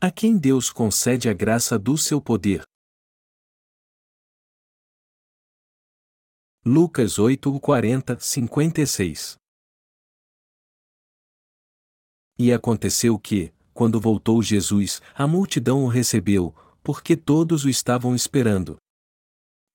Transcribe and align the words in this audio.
A 0.00 0.12
quem 0.12 0.38
Deus 0.38 0.70
concede 0.70 1.28
a 1.28 1.32
graça 1.32 1.76
do 1.76 1.98
seu 1.98 2.20
poder. 2.20 2.62
Lucas 6.64 7.18
8, 7.18 7.58
40, 7.58 8.20
56 8.20 9.36
E 12.38 12.52
aconteceu 12.52 13.18
que, 13.18 13.52
quando 13.74 14.00
voltou 14.00 14.40
Jesus, 14.40 15.02
a 15.16 15.26
multidão 15.26 15.82
o 15.82 15.88
recebeu, 15.88 16.54
porque 16.80 17.16
todos 17.16 17.64
o 17.64 17.68
estavam 17.68 18.14
esperando. 18.14 18.76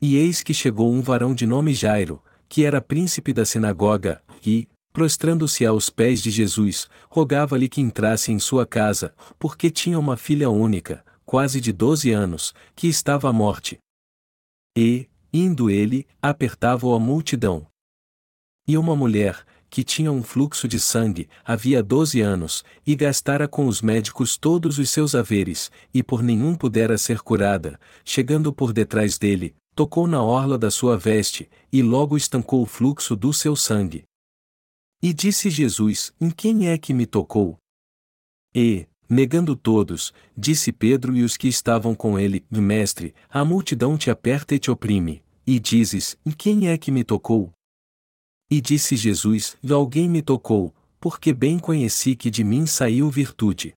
E 0.01 0.15
eis 0.15 0.41
que 0.41 0.53
chegou 0.53 0.89
um 0.89 1.01
varão 1.01 1.35
de 1.35 1.45
nome 1.45 1.73
Jairo, 1.73 2.23
que 2.47 2.63
era 2.63 2.81
príncipe 2.81 3.33
da 3.33 3.43
sinagoga, 3.43 4.23
e, 4.45 4.69
prostrando-se 4.93 5.65
aos 5.65 5.89
pés 5.89 6.21
de 6.21 6.29
Jesus, 6.29 6.87
rogava-lhe 7.09 7.67
que 7.67 7.81
entrasse 7.81 8.31
em 8.31 8.37
sua 8.37 8.65
casa, 8.65 9.13
porque 9.39 9.71
tinha 9.71 9.97
uma 9.97 10.15
filha 10.15 10.51
única, 10.51 11.03
quase 11.25 11.59
de 11.59 11.73
doze 11.73 12.11
anos, 12.11 12.53
que 12.75 12.87
estava 12.87 13.27
à 13.27 13.33
morte. 13.33 13.79
E, 14.77 15.09
indo 15.33 15.67
ele, 15.67 16.05
apertava-o 16.21 16.93
a 16.93 16.99
multidão. 16.99 17.65
E 18.67 18.77
uma 18.77 18.95
mulher, 18.95 19.43
que 19.67 19.83
tinha 19.83 20.11
um 20.11 20.21
fluxo 20.21 20.67
de 20.67 20.79
sangue, 20.79 21.27
havia 21.43 21.81
doze 21.81 22.21
anos, 22.21 22.63
e 22.85 22.95
gastara 22.95 23.47
com 23.47 23.65
os 23.65 23.81
médicos 23.81 24.37
todos 24.37 24.77
os 24.77 24.91
seus 24.91 25.15
haveres, 25.15 25.71
e 25.91 26.03
por 26.03 26.21
nenhum 26.21 26.53
pudera 26.53 26.99
ser 26.99 27.21
curada, 27.21 27.79
chegando 28.05 28.53
por 28.53 28.71
detrás 28.71 29.17
dele, 29.17 29.55
tocou 29.75 30.05
na 30.05 30.21
orla 30.21 30.55
da 30.55 30.69
sua 30.69 30.95
veste, 30.95 31.49
e 31.71 31.81
logo 31.81 32.15
estancou 32.15 32.61
o 32.61 32.67
fluxo 32.67 33.15
do 33.15 33.33
seu 33.33 33.55
sangue. 33.55 34.03
E 35.03 35.13
disse 35.13 35.49
Jesus: 35.49 36.13
Em 36.21 36.31
quem 36.31 36.69
é 36.69 36.77
que 36.77 36.93
me 36.93 37.05
tocou? 37.05 37.57
E, 38.55 38.87
negando 39.09 39.53
todos, 39.53 40.13
disse 40.35 40.71
Pedro 40.71 41.13
e 41.13 41.23
os 41.23 41.35
que 41.35 41.49
estavam 41.49 41.93
com 41.93 42.17
ele: 42.17 42.45
Mestre, 42.49 43.13
a 43.29 43.43
multidão 43.43 43.97
te 43.97 44.09
aperta 44.09 44.55
e 44.55 44.59
te 44.59 44.71
oprime, 44.71 45.21
e 45.45 45.59
dizes: 45.59 46.17
Em 46.25 46.31
quem 46.31 46.69
é 46.69 46.77
que 46.77 46.89
me 46.89 47.03
tocou? 47.03 47.51
E 48.49 48.61
disse 48.61 48.95
Jesus: 48.95 49.57
Alguém 49.69 50.07
me 50.07 50.21
tocou, 50.21 50.73
porque 51.01 51.33
bem 51.33 51.59
conheci 51.59 52.15
que 52.15 52.31
de 52.31 52.41
mim 52.41 52.65
saiu 52.65 53.09
virtude. 53.09 53.73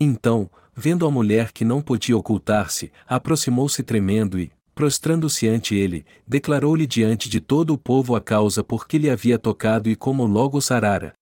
Então, 0.00 0.50
vendo 0.74 1.06
a 1.06 1.10
mulher 1.10 1.52
que 1.52 1.64
não 1.64 1.80
podia 1.80 2.16
ocultar-se, 2.16 2.90
aproximou-se 3.06 3.80
tremendo 3.84 4.40
e, 4.40 4.50
prostrando-se 4.76 5.48
ante 5.48 5.74
ele, 5.74 6.04
declarou-lhe 6.28 6.86
diante 6.86 7.30
de 7.30 7.40
todo 7.40 7.72
o 7.72 7.78
povo 7.78 8.14
a 8.14 8.20
causa 8.20 8.62
por 8.62 8.86
que 8.86 8.98
lhe 8.98 9.08
havia 9.08 9.38
tocado 9.38 9.88
e 9.88 9.96
como 9.96 10.26
logo 10.26 10.60
sarara. 10.60 11.14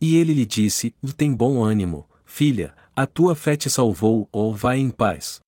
E 0.00 0.16
ele 0.16 0.32
lhe 0.32 0.46
disse: 0.46 0.94
Tem 1.14 1.32
bom 1.32 1.62
ânimo, 1.62 2.08
filha, 2.24 2.74
a 2.96 3.06
tua 3.06 3.36
fé 3.36 3.54
te 3.54 3.68
salvou, 3.68 4.26
ou 4.32 4.54
vai 4.54 4.78
em 4.78 4.90
paz. 4.90 5.40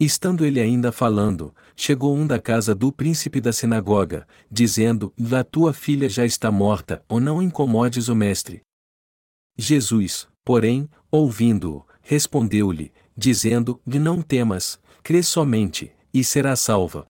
Estando 0.00 0.46
ele 0.46 0.60
ainda 0.60 0.90
falando, 0.90 1.54
chegou 1.76 2.16
um 2.16 2.26
da 2.26 2.40
casa 2.40 2.74
do 2.74 2.90
príncipe 2.90 3.38
da 3.38 3.52
sinagoga, 3.52 4.26
dizendo: 4.50 5.12
A 5.38 5.44
tua 5.44 5.74
filha 5.74 6.08
já 6.08 6.24
está 6.24 6.50
morta, 6.50 7.04
ou 7.06 7.20
não 7.20 7.42
incomodes 7.42 8.08
o 8.08 8.16
mestre. 8.16 8.62
Jesus, 9.58 10.26
porém, 10.42 10.88
ouvindo-o, 11.10 11.84
respondeu-lhe, 12.00 12.90
dizendo: 13.14 13.78
Não 13.84 14.22
temas, 14.22 14.80
crê 15.02 15.22
somente, 15.22 15.92
e 16.14 16.22
será 16.22 16.54
salva. 16.54 17.06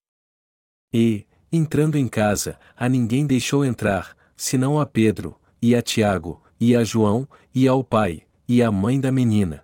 E, 0.93 1.27
entrando 1.53 1.99
em 1.99 2.09
casa, 2.09 2.59
a 2.75 2.89
ninguém 2.89 3.27
deixou 3.27 3.63
entrar, 3.63 4.17
senão 4.35 4.81
a 4.81 4.87
Pedro, 4.87 5.39
e 5.61 5.77
a 5.77 5.83
Tiago, 5.83 6.43
e 6.59 6.75
a 6.75 6.83
João, 6.83 7.29
e 7.55 7.69
ao 7.69 7.85
pai, 7.85 8.27
e 8.49 8.63
à 8.63 8.73
mãe 8.73 8.99
da 8.99 9.13
menina. 9.13 9.63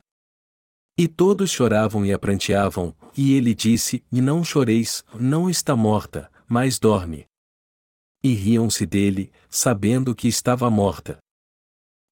E 0.98 1.08
todos 1.08 1.50
choravam 1.50 2.04
e 2.04 2.12
apranteavam, 2.12 2.94
e 3.16 3.32
ele 3.32 3.54
disse: 3.54 4.04
E 4.12 4.20
não 4.20 4.44
choreis, 4.44 5.02
não 5.14 5.48
está 5.48 5.74
morta, 5.74 6.30
mas 6.46 6.78
dorme. 6.78 7.24
E 8.22 8.34
riam-se 8.34 8.84
dele, 8.84 9.32
sabendo 9.48 10.14
que 10.14 10.28
estava 10.28 10.68
morta. 10.68 11.18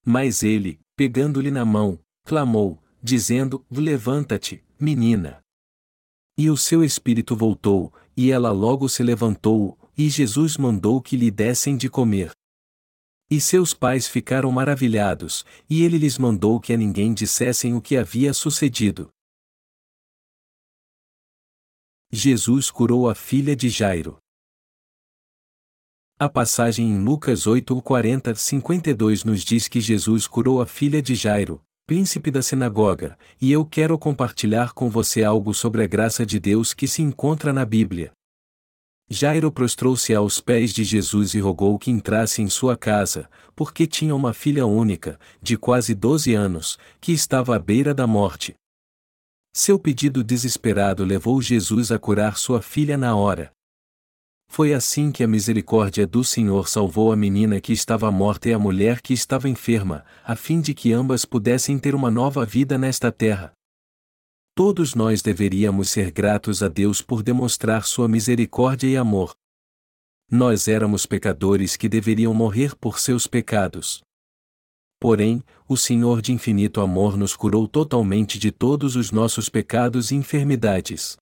Mas 0.07 0.43
ele, 0.43 0.81
pegando-lhe 0.97 1.51
na 1.51 1.67
mão, 1.67 1.99
clamou, 2.25 2.83
dizendo: 3.03 3.63
Levanta-te, 3.71 4.65
menina. 4.81 5.43
E 6.41 6.49
o 6.49 6.57
seu 6.57 6.85
espírito 6.85 7.35
voltou, 7.35 7.93
e 8.17 8.31
ela 8.31 8.53
logo 8.53 8.89
se 8.89 9.03
levantou, 9.03 9.77
e 9.97 10.09
Jesus 10.09 10.57
mandou 10.57 11.03
que 11.03 11.17
lhe 11.17 11.33
dessem 11.33 11.77
de 11.77 11.91
comer. 11.91 12.31
E 13.29 13.41
seus 13.41 13.75
pais 13.75 14.07
ficaram 14.07 14.53
maravilhados, 14.53 15.45
e 15.69 15.83
ele 15.83 15.99
lhes 15.99 16.17
mandou 16.17 16.61
que 16.61 16.73
a 16.73 16.77
ninguém 16.77 17.13
dissessem 17.13 17.75
o 17.75 17.83
que 17.83 17.97
havia 17.97 18.33
sucedido. 18.33 19.11
Jesus 22.13 22.71
curou 22.71 23.11
a 23.11 23.17
filha 23.17 23.57
de 23.57 23.69
Jairo. 23.69 24.17
A 26.21 26.29
passagem 26.29 26.89
em 26.89 27.05
Lucas 27.05 27.49
8, 27.49 27.83
40, 27.83 28.35
52 28.37 29.25
nos 29.25 29.43
diz 29.43 29.67
que 29.67 29.81
Jesus 29.81 30.29
curou 30.29 30.63
a 30.63 30.67
filha 30.67 31.03
de 31.03 31.17
Jairo, 31.17 31.61
príncipe 31.89 32.31
da 32.31 32.43
sinagoga, 32.43 33.17
e 33.41 33.51
eu 33.51 33.65
quero 33.65 33.99
compartilhar 33.99 34.75
com 34.75 34.91
você 34.91 35.25
algo 35.25 35.55
sobre 35.55 35.83
a 35.83 35.87
graça 35.87 36.27
de 36.27 36.39
Deus 36.39 36.75
que 36.75 36.87
se 36.87 37.01
encontra 37.01 37.51
na 37.51 37.65
Bíblia. 37.65 38.13
Jairo 39.09 39.51
prostrou-se 39.51 40.15
aos 40.15 40.39
pés 40.39 40.71
de 40.75 40.85
Jesus 40.85 41.33
e 41.33 41.41
rogou 41.41 41.79
que 41.79 41.91
entrasse 41.91 42.43
em 42.43 42.49
sua 42.51 42.77
casa, 42.77 43.27
porque 43.57 43.87
tinha 43.87 44.15
uma 44.15 44.35
filha 44.35 44.67
única, 44.67 45.19
de 45.41 45.57
quase 45.57 45.95
doze 45.95 46.35
anos, 46.35 46.79
que 47.01 47.11
estava 47.11 47.57
à 47.57 47.59
beira 47.59 47.95
da 47.95 48.07
morte. 48.07 48.55
Seu 49.55 49.79
pedido 49.79 50.23
desesperado 50.23 51.07
levou 51.07 51.41
Jesus 51.41 51.91
a 51.91 51.99
curar 51.99 52.37
sua 52.37 52.61
filha 52.61 52.99
na 52.99 53.17
hora. 53.17 53.51
Foi 54.49 54.73
assim 54.73 55.13
que 55.13 55.23
a 55.23 55.29
misericórdia 55.29 56.07
do 56.07 56.25
Senhor 56.25 56.69
salvou 56.69 57.13
a 57.13 57.17
menina 57.17 57.61
que 57.61 57.73
estava 57.73 58.11
morta 58.11 58.49
e 58.49 58.53
a 58.53 58.59
mulher 58.59 59.01
que 59.01 59.13
estava 59.13 59.49
enferma, 59.49 60.05
a 60.25 60.35
fim 60.35 60.61
de 60.61 60.75
que 60.75 60.93
ambas 60.93 61.25
pudessem 61.25 61.79
ter 61.79 61.95
uma 61.95 62.11
nova 62.11 62.45
vida 62.45 62.77
nesta 62.77 63.13
terra. 63.13 63.53
Todos 64.55 64.95
nós 64.97 65.23
deveríamos 65.23 65.91
ser 65.91 66.11
gratos 66.11 66.63
a 66.65 66.69
Deus 66.69 67.01
por 67.01 67.23
demonstrar 67.23 67.85
sua 67.85 68.09
misericórdia 68.09 68.89
e 68.89 68.97
amor. 68.97 69.33
Nós 70.29 70.67
éramos 70.67 71.07
pecadores 71.07 71.77
que 71.77 71.89
deveriam 71.89 72.35
morrer 72.35 72.75
por 72.75 72.99
seus 72.99 73.29
pecados. 73.29 74.03
Porém, 75.01 75.45
o 75.69 75.77
Senhor 75.77 76.21
de 76.21 76.33
infinito 76.33 76.81
amor 76.81 77.17
nos 77.17 77.37
curou 77.37 77.69
totalmente 77.69 78.39
de 78.39 78.51
todos 78.51 78.97
os 78.97 79.13
nossos 79.13 79.49
pecados 79.49 80.11
e 80.11 80.17
enfermidades. 80.17 81.17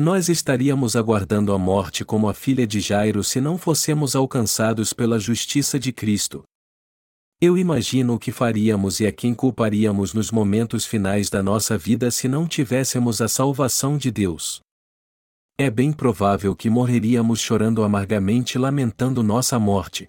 Nós 0.00 0.28
estaríamos 0.28 0.94
aguardando 0.94 1.52
a 1.52 1.58
morte 1.58 2.04
como 2.04 2.28
a 2.28 2.34
filha 2.34 2.64
de 2.64 2.78
Jairo 2.78 3.24
se 3.24 3.40
não 3.40 3.58
fossemos 3.58 4.14
alcançados 4.14 4.92
pela 4.92 5.18
justiça 5.18 5.76
de 5.76 5.92
Cristo. 5.92 6.44
Eu 7.40 7.58
imagino 7.58 8.14
o 8.14 8.18
que 8.18 8.30
faríamos 8.30 9.00
e 9.00 9.08
a 9.08 9.12
quem 9.12 9.34
culparíamos 9.34 10.14
nos 10.14 10.30
momentos 10.30 10.84
finais 10.84 11.28
da 11.28 11.42
nossa 11.42 11.76
vida 11.76 12.12
se 12.12 12.28
não 12.28 12.46
tivéssemos 12.46 13.20
a 13.20 13.26
salvação 13.26 13.98
de 13.98 14.12
Deus. 14.12 14.60
É 15.58 15.68
bem 15.68 15.92
provável 15.92 16.54
que 16.54 16.70
morreríamos 16.70 17.40
chorando 17.40 17.82
amargamente 17.82 18.56
lamentando 18.56 19.20
nossa 19.20 19.58
morte. 19.58 20.06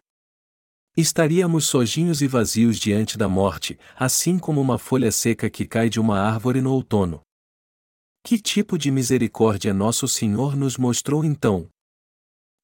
Estaríamos 0.95 1.65
sojinhos 1.65 2.21
e 2.21 2.27
vazios 2.27 2.77
diante 2.77 3.17
da 3.17 3.27
morte, 3.27 3.79
assim 3.95 4.37
como 4.37 4.61
uma 4.61 4.77
folha 4.77 5.11
seca 5.11 5.49
que 5.49 5.65
cai 5.65 5.89
de 5.89 5.99
uma 5.99 6.19
árvore 6.19 6.61
no 6.61 6.71
outono. 6.73 7.21
Que 8.23 8.37
tipo 8.37 8.77
de 8.77 8.91
misericórdia 8.91 9.73
nosso 9.73 10.07
Senhor 10.07 10.55
nos 10.55 10.77
mostrou 10.77 11.23
então? 11.23 11.67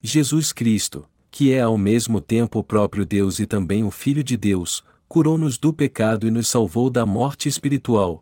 Jesus 0.02 0.52
Cristo, 0.52 1.10
que 1.32 1.52
é 1.52 1.62
ao 1.62 1.78
mesmo 1.78 2.22
tempo 2.22 2.60
o 2.60 2.64
próprio 2.64 3.06
Deus 3.06 3.40
e 3.40 3.46
também 3.48 3.84
o 3.84 3.90
Filho 3.90 4.24
de 4.24 4.38
Deus, 4.38 4.84
curou-nos 5.08 5.58
do 5.58 5.74
pecado 5.74 6.28
e 6.28 6.32
nos 6.32 6.48
salvou 6.48 6.90
da 6.90 7.06
morte 7.06 7.48
espiritual. 7.48 8.22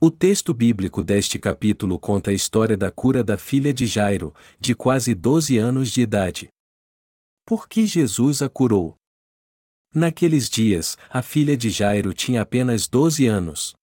O 0.00 0.10
texto 0.10 0.52
bíblico 0.52 1.02
deste 1.02 1.38
capítulo 1.38 1.98
conta 1.98 2.30
a 2.30 2.34
história 2.34 2.76
da 2.76 2.90
cura 2.90 3.24
da 3.24 3.38
filha 3.38 3.72
de 3.72 3.86
Jairo, 3.86 4.34
de 4.60 4.74
quase 4.74 5.14
12 5.14 5.56
anos 5.56 5.90
de 5.90 6.02
idade. 6.02 6.48
Por 7.46 7.68
que 7.68 7.86
Jesus 7.86 8.42
a 8.42 8.48
curou? 8.48 8.96
Naqueles 9.94 10.50
dias, 10.50 10.98
a 11.08 11.22
filha 11.22 11.56
de 11.56 11.70
Jairo 11.70 12.12
tinha 12.12 12.42
apenas 12.42 12.88
12 12.88 13.26
anos. 13.26 13.74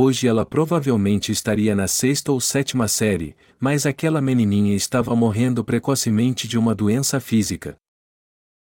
Hoje 0.00 0.28
ela 0.28 0.46
provavelmente 0.46 1.32
estaria 1.32 1.74
na 1.74 1.88
sexta 1.88 2.30
ou 2.30 2.40
sétima 2.40 2.86
série, 2.86 3.34
mas 3.58 3.84
aquela 3.84 4.20
menininha 4.20 4.76
estava 4.76 5.16
morrendo 5.16 5.64
precocemente 5.64 6.46
de 6.46 6.56
uma 6.56 6.72
doença 6.72 7.18
física. 7.18 7.76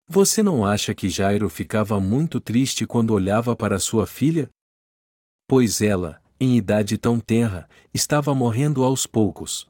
Você 0.09 0.45
não 0.45 0.65
acha 0.65 0.95
que 0.95 1.09
Jairo 1.09 1.49
ficava 1.49 1.99
muito 1.99 2.41
triste 2.41 2.87
quando 2.87 3.11
olhava 3.11 3.57
para 3.57 3.81
sua 3.81 4.07
filha? 4.07 4.49
Pois 5.49 5.83
ela, 5.83 6.23
em 6.39 6.57
idade 6.57 6.97
tão 6.97 7.19
tenra, 7.19 7.69
estava 7.93 8.33
morrendo 8.33 8.85
aos 8.85 9.05
poucos. 9.05 9.67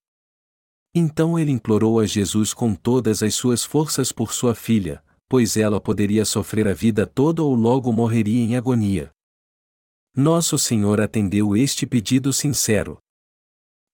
Então 0.95 1.39
ele 1.39 1.51
implorou 1.51 1.99
a 1.99 2.05
Jesus 2.05 2.53
com 2.53 2.75
todas 2.75 3.23
as 3.23 3.35
suas 3.35 3.65
forças 3.65 4.13
por 4.13 4.35
sua 4.35 4.55
filha, 4.55 5.03
pois 5.31 5.57
ela 5.57 5.81
poderia 5.81 6.27
sofrer 6.27 6.69
a 6.69 6.75
vida 6.75 7.07
toda 7.07 7.43
ou 7.43 7.55
logo 7.55 7.91
morreria 7.91 8.45
em 8.45 8.55
agonia. 8.55 9.14
Nosso 10.17 10.57
Senhor 10.57 11.01
atendeu 11.01 11.57
este 11.57 11.85
pedido 11.85 12.33
sincero. 12.33 12.99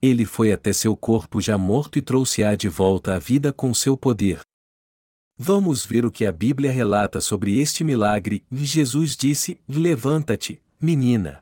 Ele 0.02 0.26
foi 0.26 0.52
até 0.52 0.70
seu 0.70 0.94
corpo 0.94 1.40
já 1.40 1.56
morto 1.56 1.98
e 1.98 2.02
trouxe-a 2.02 2.54
de 2.54 2.68
volta 2.68 3.14
à 3.14 3.18
vida 3.18 3.54
com 3.54 3.72
seu 3.72 3.96
poder. 3.96 4.42
Vamos 5.38 5.86
ver 5.86 6.04
o 6.04 6.10
que 6.10 6.26
a 6.26 6.32
Bíblia 6.32 6.70
relata 6.70 7.22
sobre 7.22 7.58
este 7.58 7.82
milagre. 7.82 8.44
Jesus 8.52 9.16
disse: 9.16 9.58
Levanta-te, 9.66 10.60
menina. 10.78 11.40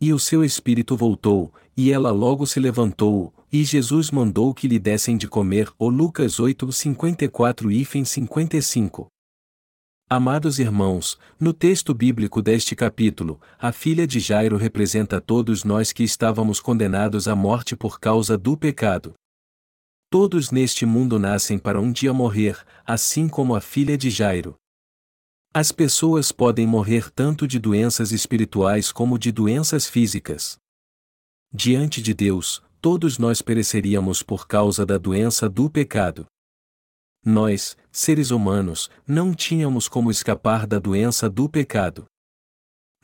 E 0.00 0.12
o 0.12 0.18
seu 0.18 0.44
espírito 0.44 0.96
voltou, 0.96 1.52
e 1.76 1.90
ela 1.90 2.12
logo 2.12 2.46
se 2.46 2.60
levantou, 2.60 3.34
e 3.52 3.64
Jesus 3.64 4.12
mandou 4.12 4.54
que 4.54 4.68
lhe 4.68 4.78
dessem 4.78 5.16
de 5.16 5.26
comer. 5.26 5.68
O 5.76 5.88
Lucas 5.88 6.38
8, 6.38 6.70
54 6.70 7.68
e 7.72 7.84
55. 7.84 9.11
Amados 10.14 10.58
irmãos, 10.58 11.18
no 11.40 11.54
texto 11.54 11.94
bíblico 11.94 12.42
deste 12.42 12.76
capítulo, 12.76 13.40
a 13.58 13.72
filha 13.72 14.06
de 14.06 14.20
Jairo 14.20 14.58
representa 14.58 15.22
todos 15.22 15.64
nós 15.64 15.90
que 15.90 16.02
estávamos 16.04 16.60
condenados 16.60 17.26
à 17.26 17.34
morte 17.34 17.74
por 17.74 17.98
causa 17.98 18.36
do 18.36 18.54
pecado. 18.54 19.14
Todos 20.10 20.50
neste 20.50 20.84
mundo 20.84 21.18
nascem 21.18 21.58
para 21.58 21.80
um 21.80 21.90
dia 21.90 22.12
morrer, 22.12 22.62
assim 22.84 23.26
como 23.26 23.54
a 23.54 23.60
filha 23.62 23.96
de 23.96 24.10
Jairo. 24.10 24.54
As 25.54 25.72
pessoas 25.72 26.30
podem 26.30 26.66
morrer 26.66 27.10
tanto 27.10 27.48
de 27.48 27.58
doenças 27.58 28.12
espirituais 28.12 28.92
como 28.92 29.18
de 29.18 29.32
doenças 29.32 29.86
físicas. 29.86 30.58
Diante 31.50 32.02
de 32.02 32.12
Deus, 32.12 32.62
todos 32.82 33.16
nós 33.16 33.40
pereceríamos 33.40 34.22
por 34.22 34.46
causa 34.46 34.84
da 34.84 34.98
doença 34.98 35.48
do 35.48 35.70
pecado. 35.70 36.26
Nós, 37.24 37.76
seres 37.92 38.32
humanos, 38.32 38.90
não 39.06 39.32
tínhamos 39.32 39.86
como 39.86 40.10
escapar 40.10 40.66
da 40.66 40.80
doença 40.80 41.30
do 41.30 41.48
pecado. 41.48 42.04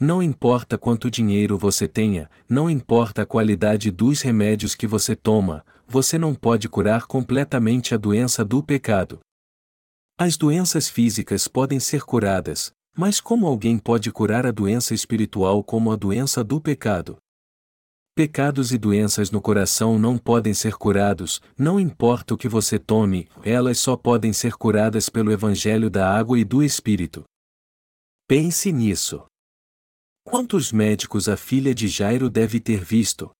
Não 0.00 0.20
importa 0.22 0.76
quanto 0.76 1.10
dinheiro 1.10 1.56
você 1.56 1.86
tenha, 1.86 2.28
não 2.48 2.68
importa 2.68 3.22
a 3.22 3.26
qualidade 3.26 3.90
dos 3.90 4.20
remédios 4.20 4.74
que 4.74 4.86
você 4.86 5.14
toma, 5.14 5.64
você 5.86 6.18
não 6.18 6.34
pode 6.34 6.68
curar 6.68 7.06
completamente 7.06 7.94
a 7.94 7.96
doença 7.96 8.44
do 8.44 8.62
pecado. 8.62 9.20
As 10.16 10.36
doenças 10.36 10.88
físicas 10.88 11.46
podem 11.46 11.78
ser 11.78 12.02
curadas, 12.02 12.72
mas 12.96 13.20
como 13.20 13.46
alguém 13.46 13.78
pode 13.78 14.10
curar 14.10 14.44
a 14.46 14.50
doença 14.50 14.94
espiritual 14.94 15.62
como 15.62 15.92
a 15.92 15.96
doença 15.96 16.42
do 16.42 16.60
pecado? 16.60 17.16
Pecados 18.18 18.72
e 18.72 18.78
doenças 18.78 19.30
no 19.30 19.40
coração 19.40 19.96
não 19.96 20.18
podem 20.18 20.52
ser 20.52 20.74
curados, 20.74 21.40
não 21.56 21.78
importa 21.78 22.34
o 22.34 22.36
que 22.36 22.48
você 22.48 22.76
tome, 22.76 23.28
elas 23.44 23.78
só 23.78 23.96
podem 23.96 24.32
ser 24.32 24.54
curadas 24.54 25.08
pelo 25.08 25.30
Evangelho 25.30 25.88
da 25.88 26.12
água 26.12 26.36
e 26.36 26.42
do 26.42 26.60
Espírito. 26.60 27.22
Pense 28.26 28.72
nisso. 28.72 29.24
Quantos 30.24 30.72
médicos 30.72 31.28
a 31.28 31.36
filha 31.36 31.72
de 31.72 31.86
Jairo 31.86 32.28
deve 32.28 32.58
ter 32.58 32.82
visto? 32.82 33.30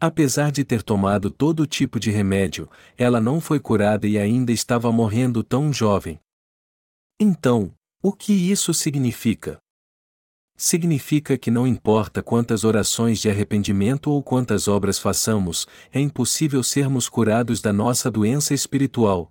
Apesar 0.00 0.52
de 0.52 0.62
ter 0.62 0.84
tomado 0.84 1.28
todo 1.28 1.66
tipo 1.66 1.98
de 1.98 2.12
remédio, 2.12 2.70
ela 2.96 3.20
não 3.20 3.40
foi 3.40 3.58
curada 3.58 4.06
e 4.06 4.16
ainda 4.16 4.52
estava 4.52 4.92
morrendo 4.92 5.42
tão 5.42 5.72
jovem. 5.72 6.20
Então, 7.18 7.74
o 8.00 8.12
que 8.12 8.32
isso 8.32 8.72
significa? 8.72 9.58
Significa 10.62 11.38
que 11.38 11.50
não 11.50 11.66
importa 11.66 12.22
quantas 12.22 12.64
orações 12.64 13.18
de 13.18 13.30
arrependimento 13.30 14.10
ou 14.10 14.22
quantas 14.22 14.68
obras 14.68 14.98
façamos, 14.98 15.66
é 15.90 15.98
impossível 15.98 16.62
sermos 16.62 17.08
curados 17.08 17.62
da 17.62 17.72
nossa 17.72 18.10
doença 18.10 18.52
espiritual. 18.52 19.30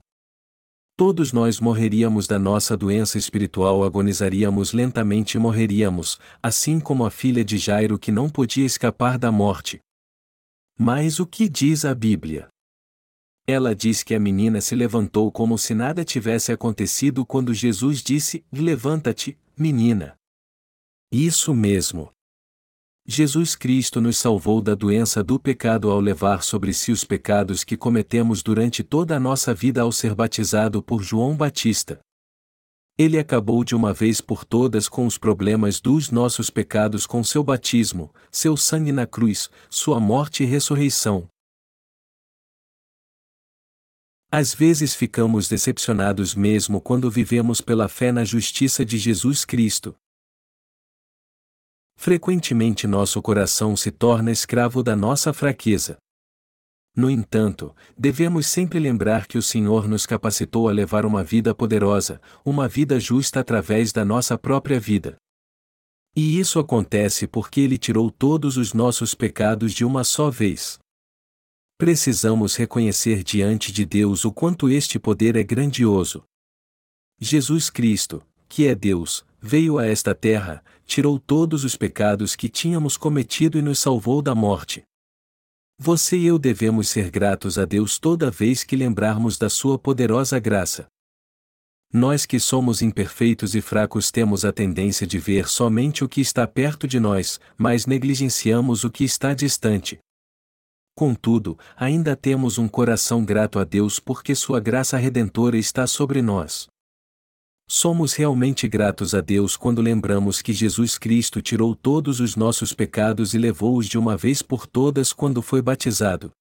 Todos 0.97 1.31
nós 1.31 1.59
morreríamos 1.59 2.25
da 2.25 2.39
nossa 2.39 2.75
doença 2.75 3.19
espiritual, 3.19 3.83
agonizaríamos 3.83 4.73
lentamente 4.73 5.37
e 5.37 5.39
morreríamos, 5.39 6.17
assim 6.41 6.79
como 6.79 7.05
a 7.05 7.11
filha 7.11 7.45
de 7.45 7.59
Jairo 7.59 7.99
que 7.99 8.11
não 8.11 8.27
podia 8.27 8.65
escapar 8.65 9.19
da 9.19 9.31
morte. 9.31 9.79
Mas 10.79 11.19
o 11.19 11.27
que 11.27 11.47
diz 11.47 11.85
a 11.85 11.93
Bíblia? 11.93 12.47
Ela 13.45 13.75
diz 13.75 14.01
que 14.01 14.15
a 14.15 14.19
menina 14.19 14.61
se 14.61 14.73
levantou 14.73 15.31
como 15.31 15.59
se 15.59 15.75
nada 15.75 16.03
tivesse 16.03 16.51
acontecido 16.51 17.23
quando 17.23 17.53
Jesus 17.53 18.01
disse: 18.01 18.43
Levanta-te, 18.51 19.37
menina. 19.55 20.18
Isso 21.11 21.55
mesmo. 21.55 22.13
Jesus 23.03 23.55
Cristo 23.55 23.99
nos 23.99 24.15
salvou 24.15 24.61
da 24.61 24.75
doença 24.75 25.23
do 25.23 25.39
pecado 25.39 25.89
ao 25.89 25.99
levar 25.99 26.43
sobre 26.43 26.71
si 26.71 26.91
os 26.91 27.03
pecados 27.03 27.63
que 27.63 27.75
cometemos 27.75 28.43
durante 28.43 28.83
toda 28.83 29.15
a 29.15 29.19
nossa 29.19 29.51
vida 29.51 29.81
ao 29.81 29.91
ser 29.91 30.13
batizado 30.13 30.83
por 30.83 31.01
João 31.01 31.35
Batista. 31.35 31.99
Ele 32.95 33.17
acabou 33.17 33.63
de 33.63 33.73
uma 33.73 33.91
vez 33.91 34.21
por 34.21 34.45
todas 34.45 34.87
com 34.87 35.07
os 35.07 35.17
problemas 35.17 35.81
dos 35.81 36.11
nossos 36.11 36.51
pecados 36.51 37.07
com 37.07 37.23
seu 37.23 37.43
batismo, 37.43 38.13
seu 38.31 38.55
sangue 38.55 38.91
na 38.91 39.07
cruz, 39.07 39.49
sua 39.67 39.99
morte 39.99 40.43
e 40.43 40.45
ressurreição. 40.45 41.27
Às 44.31 44.53
vezes 44.53 44.93
ficamos 44.93 45.47
decepcionados 45.47 46.35
mesmo 46.35 46.79
quando 46.79 47.09
vivemos 47.09 47.61
pela 47.61 47.87
fé 47.87 48.11
na 48.11 48.23
justiça 48.23 48.85
de 48.85 48.99
Jesus 48.99 49.43
Cristo. 49.43 49.95
Frequentemente 52.01 52.87
nosso 52.87 53.21
coração 53.21 53.75
se 53.75 53.91
torna 53.91 54.31
escravo 54.31 54.81
da 54.81 54.95
nossa 54.95 55.33
fraqueza. 55.33 55.97
No 56.95 57.09
entanto, 57.09 57.75
devemos 57.97 58.47
sempre 58.47 58.79
lembrar 58.79 59.27
que 59.27 59.37
o 59.37 59.41
Senhor 59.41 59.85
nos 59.85 60.05
capacitou 60.05 60.69
a 60.69 60.71
levar 60.71 61.05
uma 61.05 61.25
vida 61.25 61.53
poderosa, 61.53 62.21
uma 62.45 62.69
vida 62.69 63.01
justa 63.01 63.41
através 63.41 63.91
da 63.91 64.05
nossa 64.05 64.37
própria 64.37 64.79
vida. 64.79 65.17
E 66.15 66.39
isso 66.39 66.57
acontece 66.57 67.27
porque 67.27 67.59
Ele 67.59 67.77
tirou 67.77 68.09
todos 68.09 68.55
os 68.55 68.73
nossos 68.73 69.13
pecados 69.13 69.73
de 69.73 69.83
uma 69.83 70.05
só 70.05 70.29
vez. 70.29 70.79
Precisamos 71.77 72.55
reconhecer 72.55 73.25
diante 73.25 73.73
de 73.73 73.85
Deus 73.85 74.23
o 74.23 74.31
quanto 74.31 74.69
este 74.69 74.97
poder 74.97 75.35
é 75.35 75.43
grandioso. 75.43 76.23
Jesus 77.19 77.69
Cristo, 77.69 78.25
que 78.47 78.67
é 78.67 78.73
Deus, 78.73 79.25
veio 79.41 79.77
a 79.77 79.85
esta 79.85 80.13
terra, 80.13 80.63
tirou 80.85 81.19
todos 81.19 81.63
os 81.63 81.75
pecados 81.75 82.35
que 82.35 82.49
tínhamos 82.49 82.97
cometido 82.97 83.57
e 83.57 83.61
nos 83.61 83.79
salvou 83.79 84.21
da 84.21 84.35
morte. 84.35 84.83
Você 85.77 86.17
e 86.17 86.25
eu 86.25 86.37
devemos 86.37 86.89
ser 86.89 87.09
gratos 87.09 87.57
a 87.57 87.63
Deus 87.63 87.97
toda 87.97 88.29
vez 88.29 88.63
que 88.63 88.75
lembrarmos 88.75 89.37
da 89.37 89.49
Sua 89.49 89.79
poderosa 89.79 90.37
graça. 90.37 90.87
Nós 91.91 92.25
que 92.25 92.39
somos 92.39 92.81
imperfeitos 92.81 93.55
e 93.55 93.61
fracos 93.61 94.11
temos 94.11 94.45
a 94.45 94.51
tendência 94.51 95.07
de 95.07 95.17
ver 95.17 95.47
somente 95.47 96.03
o 96.03 96.09
que 96.09 96.21
está 96.21 96.45
perto 96.45 96.87
de 96.87 96.99
nós, 96.99 97.39
mas 97.57 97.85
negligenciamos 97.85 98.83
o 98.83 98.91
que 98.91 99.03
está 99.03 99.33
distante. 99.33 99.99
Contudo, 100.95 101.57
ainda 101.77 102.15
temos 102.15 102.57
um 102.57 102.67
coração 102.67 103.23
grato 103.23 103.57
a 103.57 103.63
Deus 103.63 103.99
porque 103.99 104.35
Sua 104.35 104.59
graça 104.59 104.97
redentora 104.97 105.57
está 105.57 105.87
sobre 105.87 106.21
nós. 106.21 106.67
Somos 107.71 108.13
realmente 108.13 108.67
gratos 108.67 109.13
a 109.13 109.21
Deus 109.21 109.55
quando 109.55 109.79
lembramos 109.79 110.41
que 110.41 110.51
Jesus 110.51 110.97
Cristo 110.97 111.39
tirou 111.39 111.75
todos 111.75 112.19
os 112.19 112.35
nossos 112.35 112.73
pecados 112.73 113.35
e 113.35 113.37
levou-os 113.37 113.87
de 113.87 113.95
uma 113.95 114.17
vez 114.17 114.41
por 114.41 114.65
todas 114.65 115.13
quando 115.13 115.39
foi 115.39 115.61
batizado. 115.61 116.31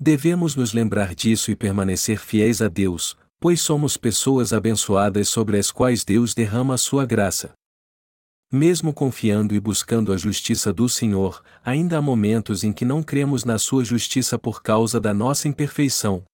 Devemos 0.00 0.56
nos 0.56 0.72
lembrar 0.72 1.14
disso 1.14 1.50
e 1.50 1.56
permanecer 1.56 2.18
fiéis 2.18 2.62
a 2.62 2.68
Deus, 2.68 3.18
pois 3.38 3.60
somos 3.60 3.98
pessoas 3.98 4.54
abençoadas 4.54 5.28
sobre 5.28 5.58
as 5.58 5.70
quais 5.70 6.06
Deus 6.06 6.32
derrama 6.32 6.72
a 6.72 6.78
sua 6.78 7.04
graça. 7.04 7.52
Mesmo 8.50 8.94
confiando 8.94 9.54
e 9.54 9.60
buscando 9.60 10.10
a 10.10 10.16
justiça 10.16 10.72
do 10.72 10.88
Senhor, 10.88 11.44
ainda 11.62 11.98
há 11.98 12.02
momentos 12.02 12.64
em 12.64 12.72
que 12.72 12.86
não 12.86 13.02
cremos 13.02 13.44
na 13.44 13.58
sua 13.58 13.84
justiça 13.84 14.38
por 14.38 14.62
causa 14.62 14.98
da 14.98 15.12
nossa 15.12 15.48
imperfeição. 15.48 16.24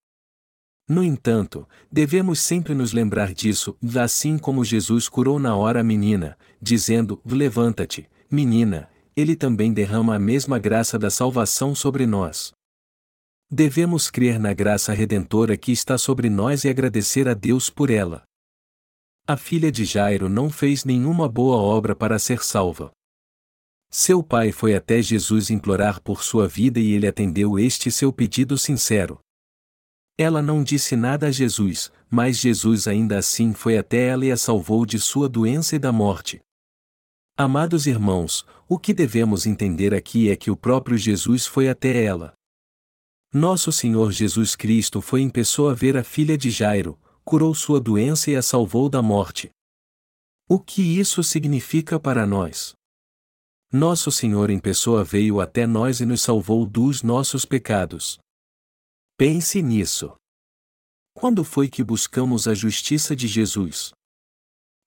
No 0.88 1.02
entanto, 1.02 1.68
devemos 1.90 2.38
sempre 2.38 2.72
nos 2.72 2.92
lembrar 2.92 3.34
disso, 3.34 3.76
assim 4.00 4.38
como 4.38 4.64
Jesus 4.64 5.08
curou 5.08 5.38
na 5.38 5.56
hora 5.56 5.80
a 5.80 5.84
menina, 5.84 6.38
dizendo: 6.62 7.20
Levanta-te, 7.24 8.08
menina, 8.30 8.88
ele 9.16 9.34
também 9.34 9.72
derrama 9.72 10.14
a 10.14 10.18
mesma 10.18 10.58
graça 10.60 10.96
da 10.96 11.10
salvação 11.10 11.74
sobre 11.74 12.06
nós. 12.06 12.52
Devemos 13.50 14.10
crer 14.10 14.38
na 14.38 14.52
graça 14.52 14.92
redentora 14.92 15.56
que 15.56 15.72
está 15.72 15.98
sobre 15.98 16.30
nós 16.30 16.64
e 16.64 16.68
agradecer 16.68 17.28
a 17.28 17.34
Deus 17.34 17.68
por 17.68 17.90
ela. 17.90 18.22
A 19.26 19.36
filha 19.36 19.72
de 19.72 19.84
Jairo 19.84 20.28
não 20.28 20.48
fez 20.48 20.84
nenhuma 20.84 21.28
boa 21.28 21.56
obra 21.56 21.96
para 21.96 22.18
ser 22.18 22.44
salva. 22.44 22.92
Seu 23.90 24.22
pai 24.22 24.52
foi 24.52 24.74
até 24.74 25.02
Jesus 25.02 25.50
implorar 25.50 26.00
por 26.00 26.22
sua 26.22 26.46
vida 26.46 26.78
e 26.78 26.92
ele 26.92 27.06
atendeu 27.06 27.58
este 27.58 27.90
seu 27.90 28.12
pedido 28.12 28.56
sincero. 28.56 29.18
Ela 30.18 30.40
não 30.40 30.64
disse 30.64 30.96
nada 30.96 31.26
a 31.26 31.30
Jesus, 31.30 31.92
mas 32.10 32.38
Jesus 32.38 32.88
ainda 32.88 33.18
assim 33.18 33.52
foi 33.52 33.76
até 33.76 34.08
ela 34.08 34.24
e 34.24 34.32
a 34.32 34.36
salvou 34.36 34.86
de 34.86 34.98
sua 34.98 35.28
doença 35.28 35.76
e 35.76 35.78
da 35.78 35.92
morte. 35.92 36.40
Amados 37.36 37.86
irmãos, 37.86 38.46
o 38.66 38.78
que 38.78 38.94
devemos 38.94 39.44
entender 39.44 39.92
aqui 39.92 40.30
é 40.30 40.36
que 40.36 40.50
o 40.50 40.56
próprio 40.56 40.96
Jesus 40.96 41.46
foi 41.46 41.68
até 41.68 42.02
ela. 42.02 42.32
Nosso 43.30 43.70
Senhor 43.70 44.10
Jesus 44.10 44.56
Cristo 44.56 45.02
foi 45.02 45.20
em 45.20 45.28
pessoa 45.28 45.74
ver 45.74 45.98
a 45.98 46.02
filha 46.02 46.38
de 46.38 46.50
Jairo, 46.50 46.98
curou 47.22 47.54
sua 47.54 47.78
doença 47.78 48.30
e 48.30 48.36
a 48.36 48.40
salvou 48.40 48.88
da 48.88 49.02
morte. 49.02 49.50
O 50.48 50.58
que 50.58 50.80
isso 50.80 51.22
significa 51.22 52.00
para 52.00 52.26
nós? 52.26 52.72
Nosso 53.70 54.10
Senhor 54.10 54.48
em 54.48 54.58
pessoa 54.58 55.04
veio 55.04 55.40
até 55.40 55.66
nós 55.66 56.00
e 56.00 56.06
nos 56.06 56.22
salvou 56.22 56.64
dos 56.64 57.02
nossos 57.02 57.44
pecados. 57.44 58.18
Pense 59.18 59.62
nisso. 59.62 60.14
Quando 61.14 61.42
foi 61.42 61.68
que 61.68 61.82
buscamos 61.82 62.46
a 62.46 62.52
justiça 62.52 63.16
de 63.16 63.26
Jesus? 63.26 63.92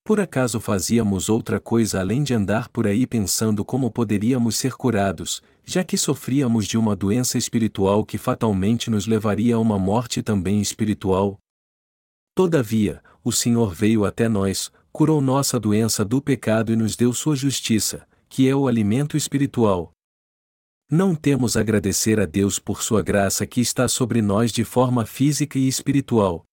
Por 0.06 0.20
acaso 0.20 0.60
fazíamos 0.60 1.30
outra 1.30 1.60
coisa 1.60 2.00
além 2.00 2.22
de 2.22 2.36
andar 2.36 2.70
por 2.70 2.86
aí 2.86 3.08
pensando 3.08 3.66
como 3.66 3.90
poderíamos 3.90 4.56
ser 4.56 4.74
curados, 4.74 5.42
já 5.66 5.84
que 5.84 5.98
sofríamos 5.98 6.68
de 6.68 6.78
uma 6.78 6.96
doença 6.96 7.40
espiritual 7.40 8.06
que 8.06 8.20
fatalmente 8.20 8.92
nos 8.92 9.08
levaria 9.08 9.56
a 9.56 9.60
uma 9.60 9.80
morte 9.80 10.22
também 10.22 10.62
espiritual? 10.62 11.40
Todavia, 12.36 13.02
o 13.24 13.32
Senhor 13.32 13.74
veio 13.74 14.06
até 14.06 14.30
nós, 14.30 14.72
curou 14.92 15.22
nossa 15.22 15.60
doença 15.60 16.06
do 16.06 16.22
pecado 16.22 16.72
e 16.72 16.76
nos 16.76 16.96
deu 16.96 17.12
sua 17.14 17.36
justiça, 17.36 18.08
que 18.30 18.48
é 18.48 18.56
o 18.56 18.68
alimento 18.68 19.18
espiritual. 19.18 19.92
Não 20.92 21.14
temos 21.14 21.56
a 21.56 21.60
agradecer 21.60 22.20
a 22.20 22.26
Deus 22.26 22.58
por 22.58 22.82
sua 22.82 23.04
graça 23.04 23.46
que 23.46 23.62
está 23.62 23.88
sobre 23.88 24.24
nós 24.24 24.52
de 24.52 24.64
forma 24.66 25.06
física 25.06 25.60
e 25.60 25.68
espiritual. 25.68 26.44